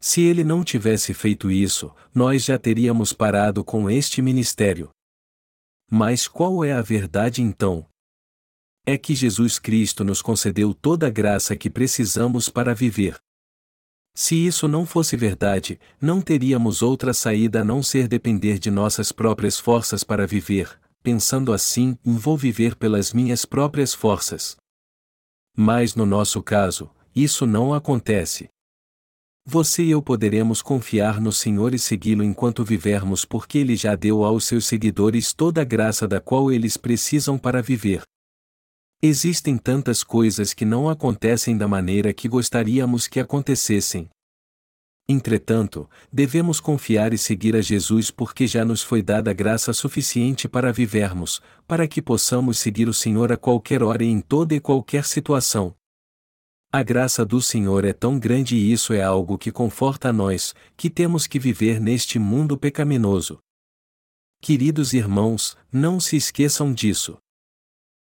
Se 0.00 0.22
ele 0.22 0.44
não 0.44 0.62
tivesse 0.62 1.12
feito 1.12 1.50
isso, 1.50 1.92
nós 2.14 2.44
já 2.44 2.58
teríamos 2.58 3.12
parado 3.12 3.64
com 3.64 3.90
este 3.90 4.22
ministério. 4.22 4.90
Mas 5.90 6.28
qual 6.28 6.64
é 6.64 6.72
a 6.72 6.82
verdade 6.82 7.42
então? 7.42 7.86
É 8.86 8.96
que 8.96 9.14
Jesus 9.14 9.58
Cristo 9.58 10.04
nos 10.04 10.22
concedeu 10.22 10.72
toda 10.72 11.08
a 11.08 11.10
graça 11.10 11.56
que 11.56 11.68
precisamos 11.68 12.48
para 12.48 12.74
viver. 12.74 13.18
Se 14.14 14.34
isso 14.34 14.66
não 14.66 14.84
fosse 14.84 15.16
verdade, 15.16 15.78
não 16.00 16.20
teríamos 16.20 16.82
outra 16.82 17.14
saída 17.14 17.60
a 17.60 17.64
não 17.64 17.82
ser 17.82 18.08
depender 18.08 18.58
de 18.58 18.70
nossas 18.70 19.12
próprias 19.12 19.58
forças 19.58 20.02
para 20.02 20.26
viver, 20.26 20.80
pensando 21.02 21.52
assim, 21.52 21.96
vou 22.02 22.36
viver 22.36 22.74
pelas 22.74 23.12
minhas 23.12 23.44
próprias 23.44 23.94
forças. 23.94 24.56
Mas 25.56 25.94
no 25.94 26.04
nosso 26.04 26.42
caso, 26.42 26.90
isso 27.14 27.46
não 27.46 27.72
acontece. 27.72 28.48
Você 29.50 29.82
e 29.82 29.92
eu 29.92 30.02
poderemos 30.02 30.60
confiar 30.60 31.22
no 31.22 31.32
Senhor 31.32 31.72
e 31.72 31.78
segui-lo 31.78 32.22
enquanto 32.22 32.62
vivermos 32.62 33.24
porque 33.24 33.56
Ele 33.56 33.76
já 33.76 33.96
deu 33.96 34.22
aos 34.22 34.44
seus 34.44 34.66
seguidores 34.66 35.32
toda 35.32 35.62
a 35.62 35.64
graça 35.64 36.06
da 36.06 36.20
qual 36.20 36.52
eles 36.52 36.76
precisam 36.76 37.38
para 37.38 37.62
viver. 37.62 38.02
Existem 39.00 39.56
tantas 39.56 40.04
coisas 40.04 40.52
que 40.52 40.66
não 40.66 40.86
acontecem 40.86 41.56
da 41.56 41.66
maneira 41.66 42.12
que 42.12 42.28
gostaríamos 42.28 43.06
que 43.06 43.18
acontecessem. 43.18 44.10
Entretanto, 45.08 45.88
devemos 46.12 46.60
confiar 46.60 47.14
e 47.14 47.16
seguir 47.16 47.56
a 47.56 47.62
Jesus 47.62 48.10
porque 48.10 48.46
já 48.46 48.66
nos 48.66 48.82
foi 48.82 49.00
dada 49.00 49.32
graça 49.32 49.72
suficiente 49.72 50.46
para 50.46 50.74
vivermos, 50.74 51.40
para 51.66 51.88
que 51.88 52.02
possamos 52.02 52.58
seguir 52.58 52.86
o 52.86 52.92
Senhor 52.92 53.32
a 53.32 53.36
qualquer 53.38 53.82
hora 53.82 54.04
e 54.04 54.08
em 54.08 54.20
toda 54.20 54.54
e 54.54 54.60
qualquer 54.60 55.06
situação. 55.06 55.74
A 56.70 56.82
graça 56.82 57.24
do 57.24 57.40
Senhor 57.40 57.82
é 57.86 57.94
tão 57.94 58.18
grande 58.18 58.54
e 58.54 58.70
isso 58.70 58.92
é 58.92 59.02
algo 59.02 59.38
que 59.38 59.50
conforta 59.50 60.10
a 60.10 60.12
nós, 60.12 60.54
que 60.76 60.90
temos 60.90 61.26
que 61.26 61.38
viver 61.38 61.80
neste 61.80 62.18
mundo 62.18 62.58
pecaminoso. 62.58 63.38
Queridos 64.38 64.92
irmãos, 64.92 65.56
não 65.72 65.98
se 65.98 66.14
esqueçam 66.14 66.70
disso. 66.70 67.16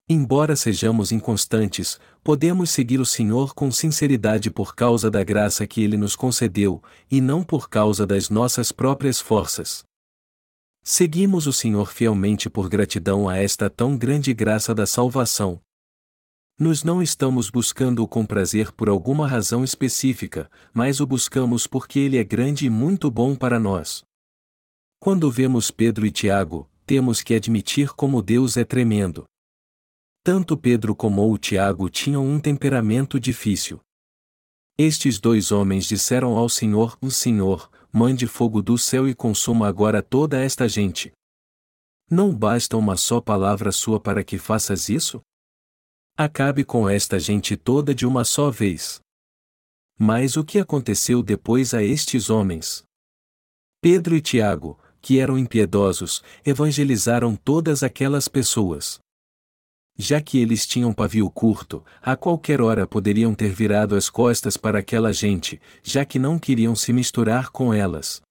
Embora 0.08 0.56
sejamos 0.56 1.12
inconstantes, 1.12 2.00
podemos 2.24 2.70
seguir 2.70 3.00
o 3.00 3.06
Senhor 3.06 3.56
com 3.56 3.72
sinceridade 3.72 4.52
por 4.52 4.76
causa 4.76 5.10
da 5.10 5.24
graça 5.24 5.66
que 5.66 5.82
Ele 5.82 5.98
nos 5.98 6.16
concedeu, 6.16 6.84
e 7.10 7.20
não 7.20 7.44
por 7.44 7.68
causa 7.68 8.06
das 8.06 8.30
nossas 8.30 8.72
próprias 8.72 9.20
forças. 9.20 9.84
Seguimos 10.84 11.48
o 11.48 11.54
Senhor 11.54 11.92
fielmente 11.92 12.48
por 12.48 12.70
gratidão 12.70 13.28
a 13.28 13.38
esta 13.38 13.72
tão 13.72 13.98
grande 13.98 14.36
graça 14.36 14.76
da 14.76 14.86
salvação, 14.86 15.60
nós 16.62 16.84
não 16.84 17.02
estamos 17.02 17.50
buscando-o 17.50 18.08
com 18.08 18.24
prazer 18.24 18.72
por 18.72 18.88
alguma 18.88 19.28
razão 19.28 19.64
específica, 19.64 20.48
mas 20.72 21.00
o 21.00 21.08
buscamos 21.08 21.66
porque 21.66 21.98
ele 21.98 22.20
é 22.20 22.24
grande 22.24 22.68
e 22.68 22.70
muito 22.70 23.10
bom 23.10 23.36
para 23.36 23.60
nós. 23.60 24.04
Quando 25.00 25.32
vemos 25.32 25.72
Pedro 25.72 26.06
e 26.06 26.12
Tiago, 26.12 26.70
temos 26.86 27.24
que 27.24 27.34
admitir 27.34 27.94
como 27.94 28.22
Deus 28.22 28.58
é 28.58 28.64
tremendo. 28.64 29.26
Tanto 30.24 30.56
Pedro 30.56 30.96
como 30.96 31.34
o 31.34 31.36
Tiago 31.36 31.90
tinham 31.90 32.24
um 32.24 32.40
temperamento 32.40 33.20
difícil. 33.20 33.80
Estes 34.78 35.20
dois 35.20 35.52
homens 35.52 35.86
disseram 35.86 36.38
ao 36.38 36.48
Senhor: 36.48 36.96
O 37.02 37.10
Senhor, 37.10 37.72
mande 37.92 38.28
fogo 38.28 38.62
do 38.62 38.78
céu 38.78 39.10
e 39.10 39.16
consuma 39.16 39.68
agora 39.68 40.04
toda 40.04 40.40
esta 40.40 40.70
gente. 40.70 41.12
Não 42.08 42.32
basta 42.32 42.78
uma 42.78 42.96
só 42.98 43.20
palavra 43.20 43.72
sua 43.72 44.00
para 44.00 44.24
que 44.24 44.38
faças 44.38 44.90
isso? 44.90 45.24
Acabe 46.24 46.64
com 46.64 46.88
esta 46.88 47.18
gente 47.20 47.58
toda 47.58 47.96
de 47.96 48.06
uma 48.06 48.24
só 48.24 48.52
vez. 48.52 49.02
Mas 49.98 50.38
o 50.38 50.44
que 50.44 50.60
aconteceu 50.60 51.24
depois 51.24 51.74
a 51.74 51.82
estes 51.82 52.30
homens? 52.30 52.84
Pedro 53.82 54.16
e 54.16 54.22
Tiago, 54.22 54.78
que 55.02 55.18
eram 55.18 55.36
impiedosos, 55.36 56.22
evangelizaram 56.46 57.36
todas 57.36 57.82
aquelas 57.82 58.28
pessoas. 58.28 59.00
Já 59.98 60.22
que 60.22 60.38
eles 60.38 60.68
tinham 60.68 60.94
pavio 60.94 61.28
curto, 61.28 61.84
a 62.04 62.16
qualquer 62.16 62.62
hora 62.62 62.86
poderiam 62.86 63.34
ter 63.34 63.52
virado 63.52 63.96
as 63.96 64.08
costas 64.08 64.56
para 64.56 64.78
aquela 64.78 65.12
gente, 65.12 65.60
já 65.82 66.06
que 66.06 66.20
não 66.20 66.38
queriam 66.38 66.76
se 66.76 66.94
misturar 66.94 67.50
com 67.50 67.74
elas. 67.74 68.22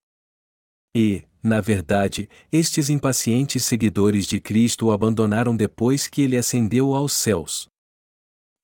E, 0.94 1.24
na 1.42 1.61
verdade, 1.61 2.31
estes 2.53 2.88
impacientes 2.88 3.64
seguidores 3.64 4.29
de 4.29 4.40
Cristo 4.40 4.87
o 4.87 4.92
abandonaram 4.92 5.57
depois 5.57 6.07
que 6.07 6.22
ele 6.22 6.37
ascendeu 6.37 6.94
aos 6.94 7.12
céus. 7.14 7.68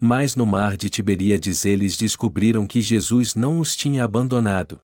Mas 0.01 0.37
no 0.37 0.45
mar 0.45 0.77
de 0.77 0.91
Tiberíades 0.91 1.65
eles 1.65 1.97
descobriram 1.97 2.67
que 2.67 2.83
Jesus 2.83 3.35
não 3.35 3.61
os 3.61 3.75
tinha 3.75 4.05
abandonado. 4.05 4.81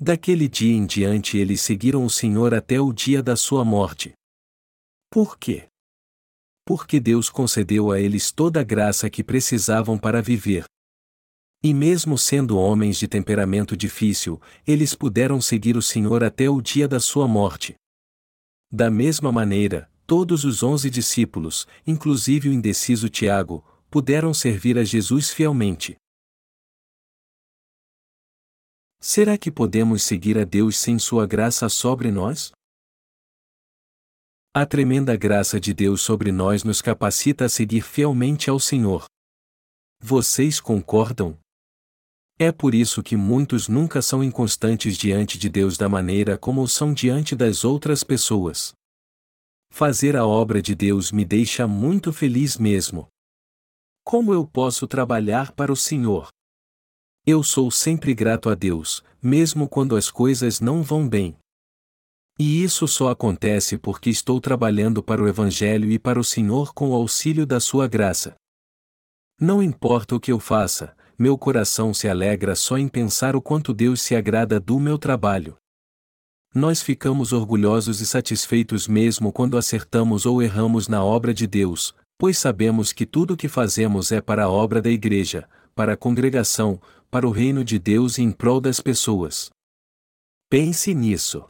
Daquele 0.00 0.48
dia 0.48 0.74
em 0.74 0.86
diante 0.86 1.36
eles 1.36 1.60
seguiram 1.60 2.04
o 2.04 2.10
Senhor 2.10 2.54
até 2.54 2.80
o 2.80 2.92
dia 2.92 3.22
da 3.22 3.36
sua 3.36 3.64
morte. 3.64 4.12
Por 5.10 5.38
quê? 5.38 5.68
Porque 6.64 7.00
Deus 7.00 7.30
concedeu 7.30 7.90
a 7.90 8.00
eles 8.00 8.30
toda 8.30 8.60
a 8.60 8.64
graça 8.64 9.08
que 9.08 9.24
precisavam 9.24 9.96
para 9.96 10.20
viver. 10.20 10.64
E 11.62 11.74
mesmo 11.74 12.16
sendo 12.16 12.56
homens 12.56 12.98
de 12.98 13.08
temperamento 13.08 13.76
difícil, 13.76 14.40
eles 14.66 14.94
puderam 14.94 15.40
seguir 15.40 15.76
o 15.76 15.82
Senhor 15.82 16.22
até 16.22 16.48
o 16.48 16.60
dia 16.60 16.86
da 16.86 17.00
sua 17.00 17.26
morte. 17.26 17.74
Da 18.70 18.90
mesma 18.90 19.32
maneira, 19.32 19.90
todos 20.06 20.44
os 20.44 20.62
onze 20.62 20.88
discípulos, 20.90 21.66
inclusive 21.86 22.48
o 22.48 22.52
indeciso 22.52 23.08
Tiago, 23.08 23.64
puderam 23.90 24.34
servir 24.34 24.78
a 24.78 24.84
Jesus 24.84 25.30
fielmente. 25.30 25.96
Será 29.00 29.38
que 29.38 29.50
podemos 29.50 30.02
seguir 30.02 30.36
a 30.36 30.44
Deus 30.44 30.76
sem 30.76 30.98
Sua 30.98 31.26
graça 31.26 31.68
sobre 31.68 32.10
nós? 32.10 32.52
A 34.52 34.66
tremenda 34.66 35.16
graça 35.16 35.60
de 35.60 35.72
Deus 35.72 36.02
sobre 36.02 36.32
nós 36.32 36.64
nos 36.64 36.82
capacita 36.82 37.44
a 37.44 37.48
seguir 37.48 37.82
fielmente 37.82 38.50
ao 38.50 38.58
Senhor. 38.58 39.06
Vocês 40.00 40.60
concordam? 40.60 41.38
É 42.38 42.52
por 42.52 42.74
isso 42.74 43.02
que 43.02 43.16
muitos 43.16 43.68
nunca 43.68 44.00
são 44.02 44.22
inconstantes 44.22 44.96
diante 44.96 45.38
de 45.38 45.48
Deus 45.48 45.76
da 45.76 45.88
maneira 45.88 46.36
como 46.36 46.66
são 46.68 46.92
diante 46.92 47.34
das 47.34 47.64
outras 47.64 48.04
pessoas. 48.04 48.72
Fazer 49.70 50.16
a 50.16 50.26
obra 50.26 50.62
de 50.62 50.74
Deus 50.74 51.12
me 51.12 51.24
deixa 51.24 51.66
muito 51.66 52.12
feliz 52.12 52.56
mesmo. 52.56 53.08
Como 54.08 54.32
eu 54.32 54.46
posso 54.46 54.86
trabalhar 54.86 55.52
para 55.52 55.70
o 55.70 55.76
Senhor? 55.76 56.28
Eu 57.26 57.42
sou 57.42 57.70
sempre 57.70 58.14
grato 58.14 58.48
a 58.48 58.54
Deus, 58.54 59.04
mesmo 59.22 59.68
quando 59.68 59.94
as 59.94 60.10
coisas 60.10 60.62
não 60.62 60.82
vão 60.82 61.06
bem. 61.06 61.36
E 62.38 62.64
isso 62.64 62.88
só 62.88 63.10
acontece 63.10 63.76
porque 63.76 64.08
estou 64.08 64.40
trabalhando 64.40 65.02
para 65.02 65.22
o 65.22 65.28
Evangelho 65.28 65.90
e 65.90 65.98
para 65.98 66.18
o 66.18 66.24
Senhor 66.24 66.72
com 66.72 66.88
o 66.88 66.94
auxílio 66.94 67.44
da 67.44 67.60
Sua 67.60 67.86
graça. 67.86 68.34
Não 69.38 69.62
importa 69.62 70.16
o 70.16 70.20
que 70.20 70.32
eu 70.32 70.40
faça, 70.40 70.96
meu 71.18 71.36
coração 71.36 71.92
se 71.92 72.08
alegra 72.08 72.54
só 72.56 72.78
em 72.78 72.88
pensar 72.88 73.36
o 73.36 73.42
quanto 73.42 73.74
Deus 73.74 74.00
se 74.00 74.16
agrada 74.16 74.58
do 74.58 74.80
meu 74.80 74.96
trabalho. 74.96 75.54
Nós 76.54 76.80
ficamos 76.80 77.34
orgulhosos 77.34 78.00
e 78.00 78.06
satisfeitos 78.06 78.88
mesmo 78.88 79.30
quando 79.30 79.58
acertamos 79.58 80.24
ou 80.24 80.42
erramos 80.42 80.88
na 80.88 81.04
obra 81.04 81.34
de 81.34 81.46
Deus, 81.46 81.94
pois 82.18 82.36
sabemos 82.36 82.92
que 82.92 83.06
tudo 83.06 83.34
o 83.34 83.36
que 83.36 83.48
fazemos 83.48 84.10
é 84.10 84.20
para 84.20 84.44
a 84.44 84.50
obra 84.50 84.82
da 84.82 84.90
Igreja, 84.90 85.48
para 85.74 85.92
a 85.92 85.96
congregação, 85.96 86.80
para 87.08 87.26
o 87.26 87.30
reino 87.30 87.64
de 87.64 87.78
Deus 87.78 88.18
e 88.18 88.22
em 88.22 88.32
prol 88.32 88.60
das 88.60 88.80
pessoas. 88.80 89.48
Pense 90.50 90.92
nisso. 90.92 91.46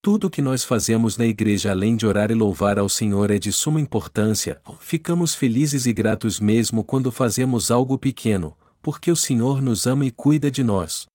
Tudo 0.00 0.26
o 0.26 0.30
que 0.30 0.42
nós 0.42 0.62
fazemos 0.62 1.16
na 1.16 1.24
igreja 1.24 1.70
além 1.70 1.96
de 1.96 2.06
orar 2.06 2.30
e 2.30 2.34
louvar 2.34 2.78
ao 2.78 2.90
Senhor 2.90 3.30
é 3.30 3.38
de 3.38 3.50
suma 3.50 3.80
importância, 3.80 4.60
ficamos 4.78 5.34
felizes 5.34 5.86
e 5.86 5.92
gratos 5.94 6.38
mesmo 6.38 6.84
quando 6.84 7.10
fazemos 7.10 7.70
algo 7.70 7.98
pequeno, 7.98 8.54
porque 8.82 9.10
o 9.10 9.16
Senhor 9.16 9.62
nos 9.62 9.86
ama 9.86 10.04
e 10.04 10.10
cuida 10.10 10.50
de 10.50 10.62
nós. 10.62 11.06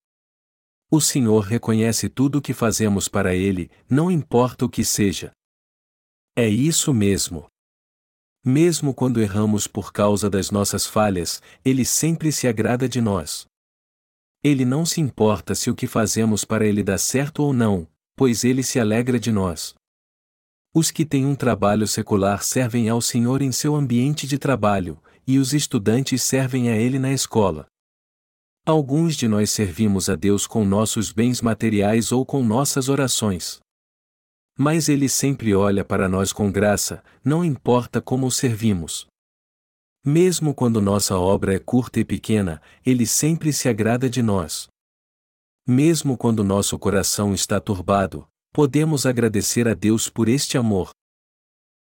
O 0.89 0.99
Senhor 0.99 1.41
reconhece 1.41 2.09
tudo 2.09 2.39
o 2.39 2.41
que 2.41 2.51
fazemos 2.51 3.07
para 3.07 3.35
Ele, 3.35 3.69
não 3.87 4.09
importa 4.09 4.65
o 4.65 4.69
que 4.69 4.83
seja. 4.83 5.31
É 6.35 6.49
isso 6.49 6.91
mesmo. 6.91 7.45
Mesmo 8.43 8.93
quando 8.93 9.21
erramos 9.21 9.67
por 9.67 9.91
causa 9.91 10.29
das 10.29 10.49
nossas 10.49 10.85
falhas, 10.85 11.41
Ele 11.63 11.83
sempre 11.83 12.31
se 12.31 12.47
agrada 12.47 12.87
de 12.87 13.01
nós. 13.01 13.45
Ele 14.41 14.63
não 14.63 14.85
se 14.85 15.01
importa 15.01 15.53
se 15.53 15.69
o 15.69 15.75
que 15.75 15.85
fazemos 15.85 16.45
para 16.45 16.65
Ele 16.65 16.81
dá 16.81 16.97
certo 16.97 17.43
ou 17.43 17.51
não, 17.51 17.85
pois 18.15 18.45
Ele 18.45 18.63
se 18.63 18.79
alegra 18.79 19.19
de 19.19 19.31
nós. 19.31 19.75
Os 20.73 20.91
que 20.91 21.05
têm 21.05 21.25
um 21.25 21.35
trabalho 21.35 21.87
secular 21.87 22.43
servem 22.43 22.87
ao 22.87 23.01
Senhor 23.01 23.41
em 23.41 23.51
seu 23.51 23.75
ambiente 23.75 24.25
de 24.25 24.37
trabalho, 24.37 25.01
e 25.27 25.37
os 25.37 25.53
estudantes 25.53 26.23
servem 26.23 26.69
a 26.69 26.77
Ele 26.77 26.97
na 26.97 27.11
escola. 27.11 27.65
Alguns 28.65 29.15
de 29.15 29.27
nós 29.27 29.49
servimos 29.49 30.09
a 30.09 30.15
Deus 30.15 30.47
com 30.47 30.63
nossos 30.63 31.11
bens 31.11 31.41
materiais 31.41 32.11
ou 32.11 32.25
com 32.25 32.43
nossas 32.43 32.87
orações. 32.87 33.59
Mas 34.61 34.89
Ele 34.89 35.07
sempre 35.07 35.55
olha 35.55 35.85
para 35.85 36.09
nós 36.09 36.33
com 36.33 36.51
graça, 36.51 37.01
não 37.23 37.45
importa 37.45 38.01
como 38.01 38.27
o 38.27 38.31
servimos. 38.31 39.07
Mesmo 40.05 40.53
quando 40.53 40.81
nossa 40.81 41.17
obra 41.17 41.55
é 41.55 41.59
curta 41.59 42.01
e 42.01 42.03
pequena, 42.03 42.61
Ele 42.85 43.05
sempre 43.05 43.53
se 43.53 43.69
agrada 43.69 44.09
de 44.09 44.21
nós. 44.21 44.67
Mesmo 45.65 46.17
quando 46.17 46.43
nosso 46.43 46.77
coração 46.77 47.33
está 47.33 47.57
turbado, 47.61 48.27
podemos 48.51 49.05
agradecer 49.05 49.65
a 49.65 49.73
Deus 49.73 50.09
por 50.09 50.27
este 50.27 50.57
amor. 50.57 50.89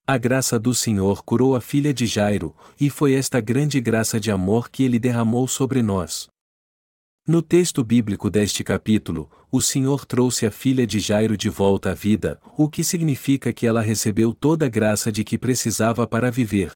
A 0.08 0.18
graça 0.18 0.58
do 0.58 0.74
Senhor 0.74 1.24
curou 1.24 1.56
a 1.56 1.62
filha 1.62 1.94
de 1.94 2.08
Jairo, 2.08 2.56
e 2.82 2.90
foi 2.90 3.14
esta 3.14 3.40
grande 3.40 3.80
graça 3.80 4.20
de 4.20 4.32
amor 4.32 4.72
que 4.72 4.82
ele 4.82 4.98
derramou 4.98 5.48
sobre 5.48 5.84
nós. 5.84 6.28
No 7.26 7.42
texto 7.42 7.86
bíblico 7.86 8.30
deste 8.30 8.66
capítulo, 8.66 9.32
o 9.50 9.62
Senhor 9.62 10.06
trouxe 10.06 10.46
a 10.46 10.52
filha 10.52 10.86
de 10.86 11.00
Jairo 11.00 11.38
de 11.38 11.48
volta 11.48 11.92
à 11.92 11.94
vida, 11.94 12.38
o 12.58 12.70
que 12.70 12.84
significa 12.84 13.54
que 13.54 13.66
ela 13.66 13.82
recebeu 13.82 14.34
toda 14.34 14.66
a 14.66 14.70
graça 14.70 15.10
de 15.10 15.24
que 15.24 15.38
precisava 15.38 16.06
para 16.06 16.30
viver. 16.30 16.74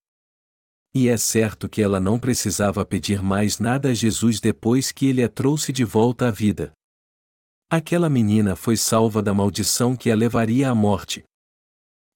E 0.96 1.10
é 1.10 1.18
certo 1.18 1.68
que 1.68 1.82
ela 1.82 2.00
não 2.00 2.18
precisava 2.18 2.86
pedir 2.86 3.22
mais 3.22 3.60
nada 3.60 3.90
a 3.90 3.94
Jesus 3.94 4.40
depois 4.40 4.90
que 4.90 5.08
ele 5.08 5.22
a 5.22 5.28
trouxe 5.28 5.74
de 5.74 5.84
volta 5.84 6.30
à 6.30 6.32
vida. 6.32 6.72
Aquela 7.70 8.10
menina 8.10 8.56
foi 8.56 8.78
salva 8.78 9.22
da 9.22 9.34
maldição 9.34 9.98
que 9.98 10.10
a 10.10 10.16
levaria 10.16 10.70
à 10.70 10.74
morte. 10.74 11.26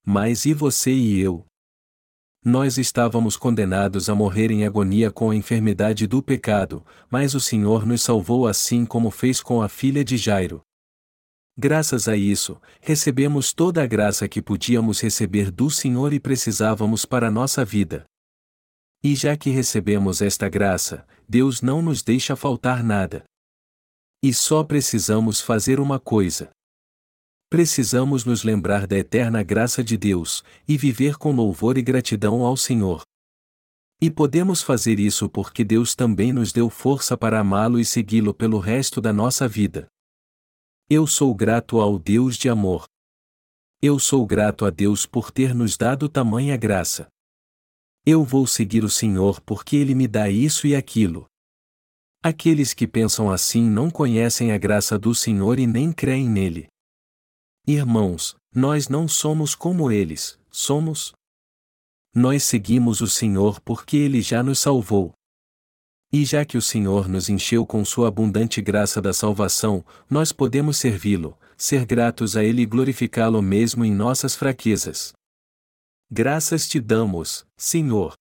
Mas 0.05 0.45
e 0.45 0.53
você 0.53 0.93
e 0.93 1.19
eu? 1.19 1.45
Nós 2.43 2.79
estávamos 2.79 3.37
condenados 3.37 4.09
a 4.09 4.15
morrer 4.15 4.49
em 4.49 4.65
agonia 4.65 5.11
com 5.11 5.29
a 5.29 5.35
enfermidade 5.35 6.07
do 6.07 6.23
pecado, 6.23 6.83
mas 7.07 7.35
o 7.35 7.39
Senhor 7.39 7.85
nos 7.85 8.01
salvou 8.01 8.47
assim 8.47 8.83
como 8.83 9.11
fez 9.11 9.41
com 9.41 9.61
a 9.61 9.69
filha 9.69 10.03
de 10.03 10.17
Jairo. 10.17 10.59
Graças 11.55 12.07
a 12.07 12.17
isso, 12.17 12.59
recebemos 12.79 13.53
toda 13.53 13.83
a 13.83 13.85
graça 13.85 14.27
que 14.27 14.41
podíamos 14.41 14.99
receber 14.99 15.51
do 15.51 15.69
Senhor 15.69 16.13
e 16.13 16.19
precisávamos 16.19 17.05
para 17.05 17.27
a 17.27 17.31
nossa 17.31 17.63
vida. 17.63 18.05
E 19.03 19.13
já 19.13 19.37
que 19.37 19.51
recebemos 19.51 20.19
esta 20.19 20.49
graça, 20.49 21.05
Deus 21.29 21.61
não 21.61 21.79
nos 21.79 22.01
deixa 22.01 22.35
faltar 22.35 22.83
nada. 22.83 23.23
E 24.23 24.33
só 24.33 24.63
precisamos 24.63 25.41
fazer 25.41 25.79
uma 25.79 25.99
coisa 25.99 26.49
precisamos 27.51 28.23
nos 28.23 28.45
lembrar 28.45 28.87
da 28.87 28.97
eterna 28.97 29.43
graça 29.43 29.83
de 29.83 29.97
Deus, 29.97 30.41
e 30.65 30.77
viver 30.77 31.17
com 31.17 31.33
louvor 31.33 31.77
e 31.77 31.81
gratidão 31.81 32.45
ao 32.45 32.55
Senhor. 32.55 33.03
E 34.01 34.09
podemos 34.09 34.61
fazer 34.61 35.01
isso 35.01 35.27
porque 35.27 35.65
Deus 35.65 35.93
também 35.93 36.31
nos 36.31 36.53
deu 36.53 36.69
força 36.69 37.17
para 37.17 37.41
amá-lo 37.41 37.77
e 37.77 37.83
segui-lo 37.83 38.33
pelo 38.33 38.57
resto 38.57 39.01
da 39.01 39.11
nossa 39.11 39.49
vida. 39.49 39.85
Eu 40.89 41.05
sou 41.05 41.35
grato 41.35 41.81
ao 41.81 41.99
Deus 41.99 42.37
de 42.37 42.47
amor. 42.47 42.85
Eu 43.81 43.99
sou 43.99 44.25
grato 44.25 44.63
a 44.63 44.69
Deus 44.69 45.05
por 45.05 45.29
ter 45.29 45.53
nos 45.53 45.75
dado 45.75 46.07
tamanha 46.07 46.55
graça. 46.55 47.09
Eu 48.05 48.23
vou 48.23 48.47
seguir 48.47 48.85
o 48.85 48.89
Senhor 48.89 49.41
porque 49.41 49.75
Ele 49.75 49.93
me 49.93 50.07
dá 50.07 50.29
isso 50.29 50.67
e 50.67 50.73
aquilo. 50.73 51.25
Aqueles 52.23 52.73
que 52.73 52.87
pensam 52.87 53.29
assim 53.29 53.69
não 53.69 53.91
conhecem 53.91 54.53
a 54.53 54.57
graça 54.57 54.97
do 54.97 55.13
Senhor 55.13 55.59
e 55.59 55.67
nem 55.67 55.91
creem 55.91 56.29
nele. 56.29 56.71
Irmãos, 57.73 58.35
nós 58.53 58.89
não 58.89 59.07
somos 59.07 59.55
como 59.55 59.89
eles, 59.89 60.37
somos. 60.51 61.13
Nós 62.13 62.43
seguimos 62.43 62.99
o 62.99 63.07
Senhor 63.07 63.61
porque 63.61 63.95
Ele 63.95 64.21
já 64.21 64.43
nos 64.43 64.59
salvou. 64.59 65.13
E 66.11 66.25
já 66.25 66.43
que 66.43 66.57
o 66.57 66.61
Senhor 66.61 67.07
nos 67.07 67.29
encheu 67.29 67.65
com 67.65 67.85
Sua 67.85 68.09
abundante 68.09 68.61
graça 68.61 69.01
da 69.01 69.13
salvação, 69.13 69.85
nós 70.09 70.33
podemos 70.33 70.75
servi-lo, 70.75 71.37
ser 71.55 71.85
gratos 71.85 72.35
a 72.35 72.43
Ele 72.43 72.63
e 72.63 72.65
glorificá-lo 72.65 73.41
mesmo 73.41 73.85
em 73.85 73.95
nossas 73.95 74.35
fraquezas. 74.35 75.13
Graças 76.11 76.67
te 76.67 76.77
damos, 76.77 77.45
Senhor. 77.55 78.15